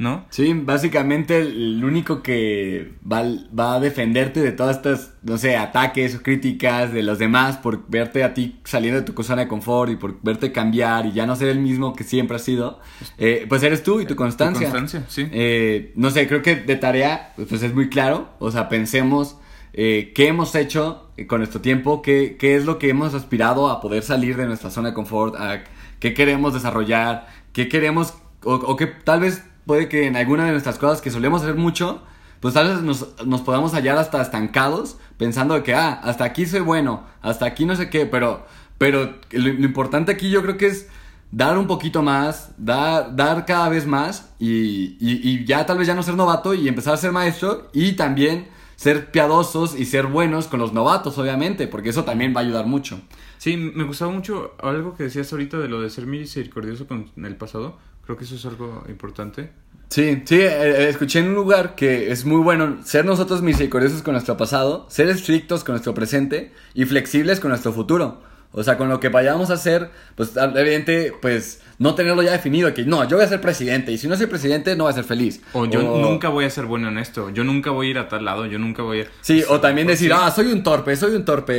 ¿No? 0.00 0.24
Sí, 0.30 0.54
básicamente 0.54 1.40
el 1.40 1.84
único 1.84 2.22
que 2.22 2.94
va, 3.06 3.22
va, 3.56 3.74
a 3.74 3.80
defenderte 3.80 4.40
de 4.40 4.50
todas 4.50 4.76
estas, 4.76 5.12
no 5.22 5.36
sé, 5.36 5.58
ataques 5.58 6.14
o 6.14 6.22
críticas 6.22 6.90
de 6.94 7.02
los 7.02 7.18
demás 7.18 7.58
por 7.58 7.86
verte 7.86 8.24
a 8.24 8.32
ti 8.32 8.58
saliendo 8.64 9.02
de 9.02 9.06
tu 9.06 9.22
zona 9.22 9.42
de 9.42 9.48
confort 9.48 9.92
y 9.92 9.96
por 9.96 10.18
verte 10.22 10.52
cambiar 10.52 11.04
y 11.04 11.12
ya 11.12 11.26
no 11.26 11.36
ser 11.36 11.48
el 11.48 11.58
mismo 11.58 11.94
que 11.94 12.04
siempre 12.04 12.36
has 12.36 12.42
sido, 12.42 12.80
eh, 13.18 13.44
pues 13.46 13.62
eres 13.62 13.82
tú 13.82 14.00
y 14.00 14.06
tu 14.06 14.16
constancia. 14.16 14.68
Tu 14.68 14.72
constancia, 14.72 15.04
sí. 15.06 15.28
Eh, 15.32 15.92
no 15.96 16.08
sé, 16.10 16.26
creo 16.26 16.40
que 16.40 16.56
de 16.56 16.76
tarea, 16.76 17.34
pues 17.36 17.62
es 17.62 17.74
muy 17.74 17.90
claro, 17.90 18.30
o 18.38 18.50
sea, 18.50 18.70
pensemos 18.70 19.36
eh, 19.74 20.12
qué 20.14 20.28
hemos 20.28 20.54
hecho 20.54 21.10
con 21.26 21.40
nuestro 21.40 21.60
tiempo, 21.60 22.00
qué, 22.00 22.38
qué 22.40 22.56
es 22.56 22.64
lo 22.64 22.78
que 22.78 22.88
hemos 22.88 23.12
aspirado 23.12 23.68
a 23.68 23.82
poder 23.82 24.02
salir 24.02 24.38
de 24.38 24.46
nuestra 24.46 24.70
zona 24.70 24.88
de 24.88 24.94
confort, 24.94 25.36
a 25.36 25.62
qué 25.98 26.14
queremos 26.14 26.54
desarrollar, 26.54 27.26
qué 27.52 27.68
queremos, 27.68 28.14
o, 28.44 28.54
o 28.54 28.76
que 28.76 28.86
tal 28.86 29.20
vez 29.20 29.44
puede 29.66 29.88
que 29.88 30.06
en 30.06 30.16
alguna 30.16 30.44
de 30.46 30.52
nuestras 30.52 30.78
cosas 30.78 31.00
que 31.00 31.10
solemos 31.10 31.42
hacer 31.42 31.54
mucho, 31.54 32.02
pues 32.40 32.54
tal 32.54 32.68
vez 32.68 32.82
nos, 32.82 33.06
nos 33.26 33.42
podamos 33.42 33.72
hallar 33.72 33.98
hasta 33.98 34.22
estancados 34.22 34.98
pensando 35.18 35.62
que, 35.62 35.74
ah, 35.74 36.00
hasta 36.02 36.24
aquí 36.24 36.46
soy 36.46 36.60
bueno, 36.60 37.04
hasta 37.20 37.44
aquí 37.44 37.66
no 37.66 37.76
sé 37.76 37.90
qué, 37.90 38.06
pero, 38.06 38.46
pero 38.78 39.16
lo, 39.30 39.48
importante 39.48 40.12
aquí 40.12 40.30
yo 40.30 40.42
creo 40.42 40.56
que 40.56 40.66
es 40.66 40.88
dar 41.30 41.58
un 41.58 41.66
poquito 41.66 42.02
más, 42.02 42.52
dar, 42.56 43.14
dar 43.14 43.44
cada 43.44 43.68
vez 43.68 43.86
más 43.86 44.32
y, 44.38 44.96
y, 44.98 45.20
y, 45.22 45.44
ya 45.44 45.66
tal 45.66 45.78
vez 45.78 45.86
ya 45.86 45.94
no 45.94 46.02
ser 46.02 46.14
novato 46.14 46.54
y 46.54 46.66
empezar 46.66 46.94
a 46.94 46.96
ser 46.96 47.12
maestro 47.12 47.68
y 47.72 47.92
también 47.92 48.48
ser 48.80 49.10
piadosos 49.10 49.78
y 49.78 49.84
ser 49.84 50.06
buenos 50.06 50.46
con 50.46 50.58
los 50.58 50.72
novatos, 50.72 51.18
obviamente, 51.18 51.68
porque 51.68 51.90
eso 51.90 52.04
también 52.04 52.34
va 52.34 52.40
a 52.40 52.44
ayudar 52.44 52.64
mucho. 52.64 52.98
Sí, 53.36 53.58
me 53.58 53.84
gustaba 53.84 54.10
mucho 54.10 54.54
algo 54.62 54.96
que 54.96 55.04
decías 55.04 55.30
ahorita 55.30 55.58
de 55.58 55.68
lo 55.68 55.82
de 55.82 55.90
ser 55.90 56.06
misericordioso 56.06 56.86
con 56.86 57.10
el 57.16 57.36
pasado 57.36 57.76
Creo 58.10 58.18
que 58.18 58.24
eso 58.24 58.34
es 58.34 58.44
algo 58.44 58.82
importante. 58.88 59.50
Sí, 59.88 60.24
sí, 60.24 60.40
eh, 60.40 60.88
escuché 60.88 61.20
en 61.20 61.28
un 61.28 61.36
lugar 61.36 61.76
que 61.76 62.10
es 62.10 62.24
muy 62.24 62.42
bueno 62.42 62.78
ser 62.82 63.04
nosotros 63.04 63.40
misericordiosos 63.40 64.02
con 64.02 64.14
nuestro 64.14 64.36
pasado, 64.36 64.84
ser 64.90 65.08
estrictos 65.08 65.62
con 65.62 65.74
nuestro 65.74 65.94
presente 65.94 66.52
y 66.74 66.86
flexibles 66.86 67.38
con 67.38 67.50
nuestro 67.50 67.72
futuro. 67.72 68.20
O 68.52 68.64
sea, 68.64 68.76
con 68.76 68.88
lo 68.88 68.98
que 68.98 69.08
vayamos 69.08 69.50
a 69.50 69.54
hacer, 69.54 69.90
pues 70.16 70.32
evidente, 70.36 71.12
pues 71.22 71.60
no 71.78 71.94
tenerlo 71.94 72.22
ya 72.22 72.32
definido, 72.32 72.74
que 72.74 72.84
no, 72.84 73.08
yo 73.08 73.16
voy 73.16 73.24
a 73.24 73.28
ser 73.28 73.40
presidente 73.40 73.92
y 73.92 73.96
si 73.96 74.08
no 74.08 74.16
soy 74.16 74.26
presidente 74.26 74.74
no 74.74 74.84
voy 74.84 74.90
a 74.90 74.94
ser 74.94 75.04
feliz. 75.04 75.40
O 75.52 75.66
yo 75.66 75.80
nunca 75.80 76.28
voy 76.28 76.44
a 76.44 76.50
ser 76.50 76.66
bueno 76.66 76.88
en 76.88 76.98
esto, 76.98 77.30
yo 77.30 77.44
nunca 77.44 77.70
voy 77.70 77.86
a 77.86 77.90
ir 77.90 77.98
a 77.98 78.08
tal 78.08 78.24
lado, 78.24 78.46
yo 78.46 78.58
nunca 78.58 78.82
voy 78.82 79.02
a... 79.02 79.06
Sí, 79.20 79.44
o 79.48 79.60
también 79.60 79.86
decir, 79.86 80.12
ah, 80.12 80.32
soy 80.32 80.46
un 80.46 80.64
torpe, 80.64 80.96
soy 80.96 81.14
un 81.14 81.24
torpe, 81.24 81.54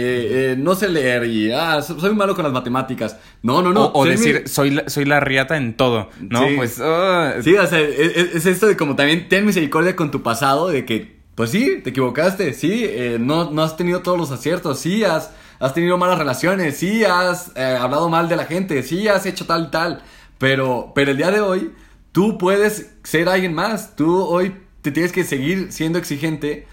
eh, 0.51 0.55
no 0.57 0.75
sé 0.75 0.89
leer 0.89 1.23
y, 1.25 1.51
ah, 1.53 1.81
soy 1.81 2.13
malo 2.13 2.35
con 2.35 2.43
las 2.43 2.51
matemáticas. 2.51 3.17
No, 3.41 3.61
no, 3.61 3.71
no. 3.71 3.85
O, 3.93 4.03
decir, 4.03 4.43
soy, 4.47 4.71
la, 4.71 4.89
soy 4.89 5.05
la 5.05 5.21
riata 5.21 5.55
en 5.55 5.75
todo, 5.75 6.09
¿no? 6.19 6.45
Sí. 6.45 6.55
Pues... 6.57 6.77
Uh... 6.77 7.41
Sí, 7.41 7.55
o 7.55 7.65
sea, 7.65 7.79
es, 7.79 8.35
es, 8.35 8.45
esto 8.45 8.67
de 8.67 8.75
como 8.75 8.97
también 8.97 9.29
ten 9.29 9.45
misericordia 9.45 9.95
con 9.95 10.11
tu 10.11 10.21
pasado, 10.21 10.67
de 10.67 10.85
que, 10.85 11.21
pues 11.35 11.51
sí, 11.51 11.79
te 11.81 11.91
equivocaste, 11.91 12.53
sí, 12.53 12.83
eh, 12.83 13.17
no, 13.17 13.49
no 13.49 13.63
has 13.63 13.77
tenido 13.77 14.01
todos 14.01 14.17
los 14.17 14.31
aciertos, 14.31 14.77
sí, 14.79 15.05
has, 15.05 15.31
has 15.61 15.73
tenido 15.75 15.97
malas 15.97 16.17
relaciones, 16.17 16.77
sí, 16.77 17.05
has 17.05 17.51
eh, 17.55 17.77
hablado 17.79 18.09
mal 18.09 18.27
de 18.27 18.35
la 18.35 18.45
gente, 18.45 18.81
sí, 18.81 19.07
has 19.07 19.25
hecho 19.25 19.45
tal 19.45 19.65
y 19.65 19.71
tal. 19.71 20.01
Pero, 20.39 20.91
pero 20.95 21.11
el 21.11 21.17
día 21.17 21.29
de 21.29 21.39
hoy, 21.39 21.71
tú 22.11 22.39
puedes 22.39 22.91
ser 23.03 23.29
alguien 23.29 23.53
más. 23.53 23.95
Tú 23.95 24.23
hoy 24.23 24.55
te 24.81 24.91
tienes 24.91 25.11
que 25.11 25.23
seguir 25.23 25.71
siendo 25.71 25.99
exigente. 25.99 26.67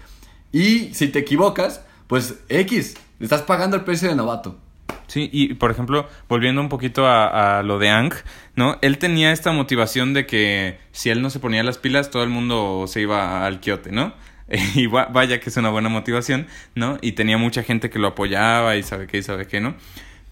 Y 0.51 0.91
si 0.95 1.07
te 1.09 1.19
equivocas, 1.19 1.85
pues 2.07 2.39
X, 2.49 2.95
estás 3.19 3.43
pagando 3.43 3.77
el 3.77 3.83
precio 3.83 4.09
de 4.09 4.15
novato. 4.15 4.57
Sí, 5.05 5.29
y 5.31 5.53
por 5.53 5.69
ejemplo, 5.69 6.07
volviendo 6.27 6.59
un 6.59 6.69
poquito 6.69 7.05
a, 7.05 7.59
a, 7.59 7.63
lo 7.63 7.77
de 7.77 7.89
Ang, 7.89 8.13
¿no? 8.55 8.77
Él 8.81 8.97
tenía 8.97 9.31
esta 9.31 9.51
motivación 9.51 10.15
de 10.15 10.25
que 10.25 10.79
si 10.91 11.11
él 11.11 11.21
no 11.21 11.29
se 11.29 11.39
ponía 11.39 11.63
las 11.63 11.77
pilas, 11.77 12.09
todo 12.09 12.23
el 12.23 12.29
mundo 12.29 12.85
se 12.87 13.01
iba 13.01 13.45
al 13.45 13.59
quiote, 13.59 13.91
¿no? 13.91 14.13
y 14.75 14.87
vaya 14.87 15.39
que 15.39 15.49
es 15.49 15.57
una 15.57 15.69
buena 15.69 15.89
motivación, 15.89 16.47
¿no? 16.75 16.97
Y 17.01 17.13
tenía 17.13 17.37
mucha 17.37 17.63
gente 17.63 17.89
que 17.89 17.99
lo 17.99 18.09
apoyaba 18.09 18.75
y 18.77 18.83
sabe 18.83 19.07
qué 19.07 19.19
y 19.19 19.23
sabe 19.23 19.45
qué, 19.47 19.61
¿no? 19.61 19.75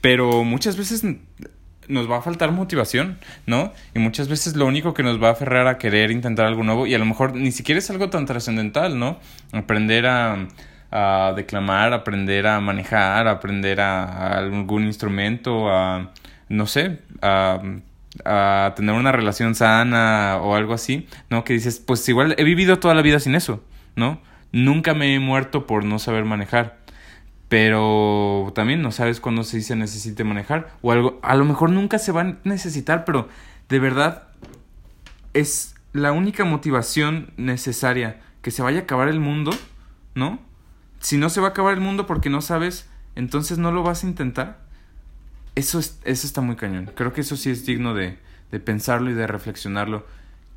Pero 0.02 0.44
muchas 0.44 0.78
veces 0.78 1.04
nos 1.88 2.10
va 2.10 2.18
a 2.18 2.22
faltar 2.22 2.52
motivación, 2.52 3.20
¿no? 3.46 3.72
Y 3.94 4.00
muchas 4.00 4.28
veces 4.28 4.56
lo 4.56 4.66
único 4.66 4.94
que 4.94 5.04
nos 5.04 5.22
va 5.22 5.30
a 5.30 5.32
aferrar 5.32 5.68
a 5.68 5.78
querer 5.78 6.12
intentar 6.12 6.46
algo 6.46 6.64
nuevo 6.64 6.88
y 6.88 6.96
a 6.96 7.00
lo 7.00 7.06
mejor 7.06 7.36
ni 7.36 7.52
siquiera 7.52 7.80
es 7.80 7.90
algo 7.90 8.10
tan 8.10 8.26
trascendental, 8.26 8.98
¿no? 8.98 9.20
Aprender 9.52 10.08
a, 10.08 10.48
a, 10.92 11.34
declamar, 11.36 11.94
aprender 11.94 12.48
a 12.48 12.60
manejar, 12.60 13.28
aprender 13.28 13.80
a, 13.80 14.04
a, 14.04 14.38
algún 14.40 14.86
instrumento, 14.86 15.70
a, 15.70 16.12
no 16.50 16.66
sé, 16.66 17.00
a, 17.22 17.62
a 18.26 18.74
tener 18.76 18.96
una 18.96 19.12
relación 19.12 19.54
sana 19.54 20.40
o 20.42 20.56
algo 20.56 20.74
así, 20.74 21.08
¿no? 21.30 21.44
Que 21.44 21.54
dices, 21.54 21.80
pues 21.80 22.08
igual 22.10 22.36
he 22.38 22.44
vivido 22.44 22.80
toda 22.80 22.96
la 22.96 23.04
vida 23.04 23.20
sin 23.20 23.36
eso, 23.36 23.64
¿no? 23.98 24.22
Nunca 24.54 24.94
me 24.94 25.14
he 25.14 25.20
muerto 25.20 25.68
por 25.68 25.84
no 25.84 26.00
saber 26.00 26.24
manejar 26.24 26.78
pero 27.50 28.52
también 28.56 28.82
no 28.82 28.92
sabes 28.92 29.22
cuándo 29.22 29.46
se 29.46 29.62
se 29.62 29.78
necesite 29.78 30.26
manejar 30.26 30.76
o 30.82 30.92
algo 30.92 31.18
a 31.24 31.34
lo 31.36 31.46
mejor 31.46 31.70
nunca 31.70 31.98
se 31.98 32.12
va 32.12 32.22
a 32.22 32.36
necesitar 32.44 33.06
pero 33.06 33.30
de 33.70 33.80
verdad 33.80 34.28
es 35.34 35.74
la 35.94 36.12
única 36.12 36.44
motivación 36.44 37.32
necesaria 37.38 38.20
que 38.42 38.52
se 38.52 38.62
vaya 38.62 38.80
a 38.80 38.84
acabar 38.84 39.08
el 39.08 39.22
mundo 39.22 39.52
no 40.14 40.40
si 41.00 41.18
no 41.18 41.30
se 41.30 41.40
va 41.40 41.48
a 41.48 41.50
acabar 41.52 41.74
el 41.74 41.80
mundo 41.80 42.06
porque 42.06 42.30
no 42.30 42.42
sabes 42.42 42.90
entonces 43.18 43.58
no 43.58 43.72
lo 43.72 43.82
vas 43.82 44.04
a 44.04 44.08
intentar. 44.08 44.60
Eso 45.56 45.80
es, 45.80 46.00
eso 46.04 46.28
está 46.28 46.42
muy 46.42 46.56
cañón. 46.56 46.92
Creo 46.94 47.14
que 47.14 47.22
eso 47.22 47.36
sí 47.36 47.50
es 47.50 47.66
digno 47.66 47.96
de, 47.96 48.20
de 48.52 48.60
pensarlo 48.60 49.10
y 49.10 49.16
de 49.16 49.26
reflexionarlo 49.26 50.06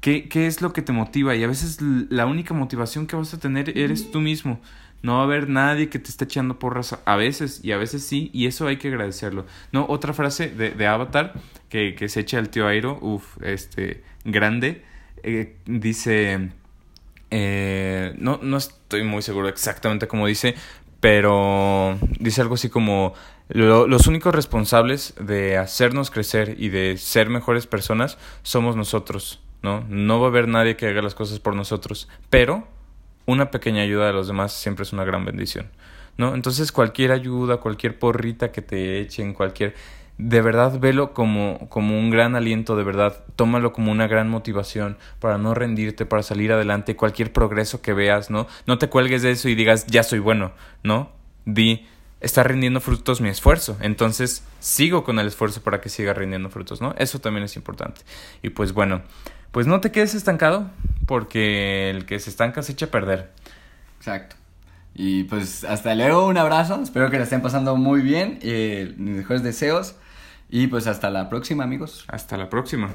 ¿Qué, 0.00 0.28
¿Qué 0.28 0.46
es 0.46 0.62
lo 0.62 0.72
que 0.72 0.82
te 0.82 0.92
motiva? 0.92 1.34
Y 1.36 1.44
a 1.44 1.46
veces 1.46 1.78
la 1.80 2.26
única 2.26 2.54
motivación 2.54 3.06
que 3.06 3.16
vas 3.16 3.34
a 3.34 3.38
tener 3.38 3.76
eres 3.76 4.10
tú 4.10 4.20
mismo. 4.20 4.60
No 5.02 5.14
va 5.14 5.20
a 5.20 5.24
haber 5.24 5.48
nadie 5.48 5.88
que 5.88 5.98
te 5.98 6.10
esté 6.10 6.24
echando 6.24 6.58
porras 6.58 6.98
a 7.04 7.16
veces 7.16 7.60
y 7.64 7.72
a 7.72 7.78
veces 7.78 8.04
sí, 8.04 8.30
y 8.34 8.46
eso 8.46 8.66
hay 8.66 8.76
que 8.76 8.88
agradecerlo. 8.88 9.46
No, 9.72 9.86
otra 9.88 10.12
frase 10.12 10.48
de, 10.48 10.70
de 10.70 10.86
Avatar 10.86 11.34
que, 11.70 11.94
que, 11.94 12.08
se 12.08 12.20
echa 12.20 12.38
el 12.38 12.50
tío 12.50 12.66
Airo, 12.66 12.98
uff, 13.00 13.38
este, 13.42 14.02
grande, 14.24 14.84
eh, 15.22 15.56
dice, 15.64 16.50
eh, 17.30 18.14
no, 18.18 18.40
no 18.42 18.56
estoy 18.58 19.04
muy 19.04 19.22
seguro 19.22 19.48
exactamente 19.48 20.06
como 20.08 20.26
dice, 20.26 20.54
pero 21.00 21.98
dice 22.18 22.42
algo 22.42 22.54
así 22.54 22.68
como 22.68 23.14
los 23.48 24.06
únicos 24.06 24.34
responsables 24.34 25.14
de 25.18 25.56
hacernos 25.56 26.10
crecer 26.10 26.56
y 26.58 26.68
de 26.68 26.96
ser 26.98 27.30
mejores 27.30 27.66
personas 27.66 28.18
somos 28.42 28.76
nosotros, 28.76 29.40
¿no? 29.62 29.84
No 29.88 30.20
va 30.20 30.26
a 30.26 30.30
haber 30.30 30.48
nadie 30.48 30.76
que 30.76 30.86
haga 30.86 31.02
las 31.02 31.14
cosas 31.14 31.38
por 31.38 31.54
nosotros, 31.54 32.08
pero 32.28 32.66
una 33.26 33.50
pequeña 33.50 33.82
ayuda 33.82 34.06
de 34.06 34.12
los 34.12 34.26
demás 34.26 34.52
siempre 34.52 34.82
es 34.82 34.92
una 34.92 35.04
gran 35.04 35.24
bendición, 35.24 35.70
¿no? 36.16 36.34
Entonces 36.34 36.72
cualquier 36.72 37.12
ayuda, 37.12 37.58
cualquier 37.58 37.98
porrita 37.98 38.52
que 38.52 38.62
te 38.62 39.00
echen, 39.00 39.34
cualquier 39.34 39.74
de 40.28 40.42
verdad 40.42 40.78
velo 40.78 41.14
como, 41.14 41.68
como 41.70 41.98
un 41.98 42.10
gran 42.10 42.36
aliento, 42.36 42.76
de 42.76 42.84
verdad, 42.84 43.24
tómalo 43.36 43.72
como 43.72 43.90
una 43.90 44.06
gran 44.06 44.28
motivación 44.28 44.98
para 45.18 45.38
no 45.38 45.54
rendirte, 45.54 46.04
para 46.04 46.22
salir 46.22 46.52
adelante, 46.52 46.96
cualquier 46.96 47.32
progreso 47.32 47.80
que 47.80 47.94
veas, 47.94 48.30
¿no? 48.30 48.46
No 48.66 48.78
te 48.78 48.88
cuelgues 48.88 49.22
de 49.22 49.30
eso 49.30 49.48
y 49.48 49.54
digas, 49.54 49.86
ya 49.86 50.02
soy 50.02 50.18
bueno, 50.18 50.52
¿no? 50.82 51.10
Di, 51.46 51.86
está 52.20 52.42
rindiendo 52.42 52.80
frutos 52.80 53.20
mi 53.20 53.28
esfuerzo, 53.28 53.76
entonces 53.80 54.44
sigo 54.60 55.04
con 55.04 55.18
el 55.18 55.26
esfuerzo 55.26 55.62
para 55.62 55.80
que 55.80 55.88
siga 55.88 56.12
rindiendo 56.14 56.50
frutos, 56.50 56.80
¿no? 56.80 56.94
Eso 56.98 57.18
también 57.18 57.44
es 57.44 57.56
importante. 57.56 58.02
Y 58.42 58.50
pues 58.50 58.72
bueno, 58.72 59.02
pues 59.50 59.66
no 59.66 59.80
te 59.80 59.90
quedes 59.90 60.14
estancado, 60.14 60.70
porque 61.06 61.90
el 61.90 62.06
que 62.06 62.18
se 62.20 62.30
estanca 62.30 62.62
se 62.62 62.72
echa 62.72 62.86
a 62.86 62.90
perder. 62.90 63.30
Exacto. 63.98 64.36
Y 64.94 65.24
pues 65.24 65.64
hasta 65.64 65.94
luego, 65.94 66.26
un 66.26 66.36
abrazo, 66.36 66.80
espero 66.82 67.10
que 67.10 67.16
la 67.16 67.24
estén 67.24 67.42
pasando 67.42 67.76
muy 67.76 68.00
bien, 68.00 68.38
eh, 68.42 68.94
mis 68.96 69.16
mejores 69.16 69.42
deseos. 69.42 69.96
Y 70.48 70.66
pues 70.66 70.86
hasta 70.86 71.10
la 71.10 71.28
próxima, 71.28 71.64
amigos. 71.64 72.04
Hasta 72.08 72.36
la 72.36 72.50
próxima. 72.50 72.90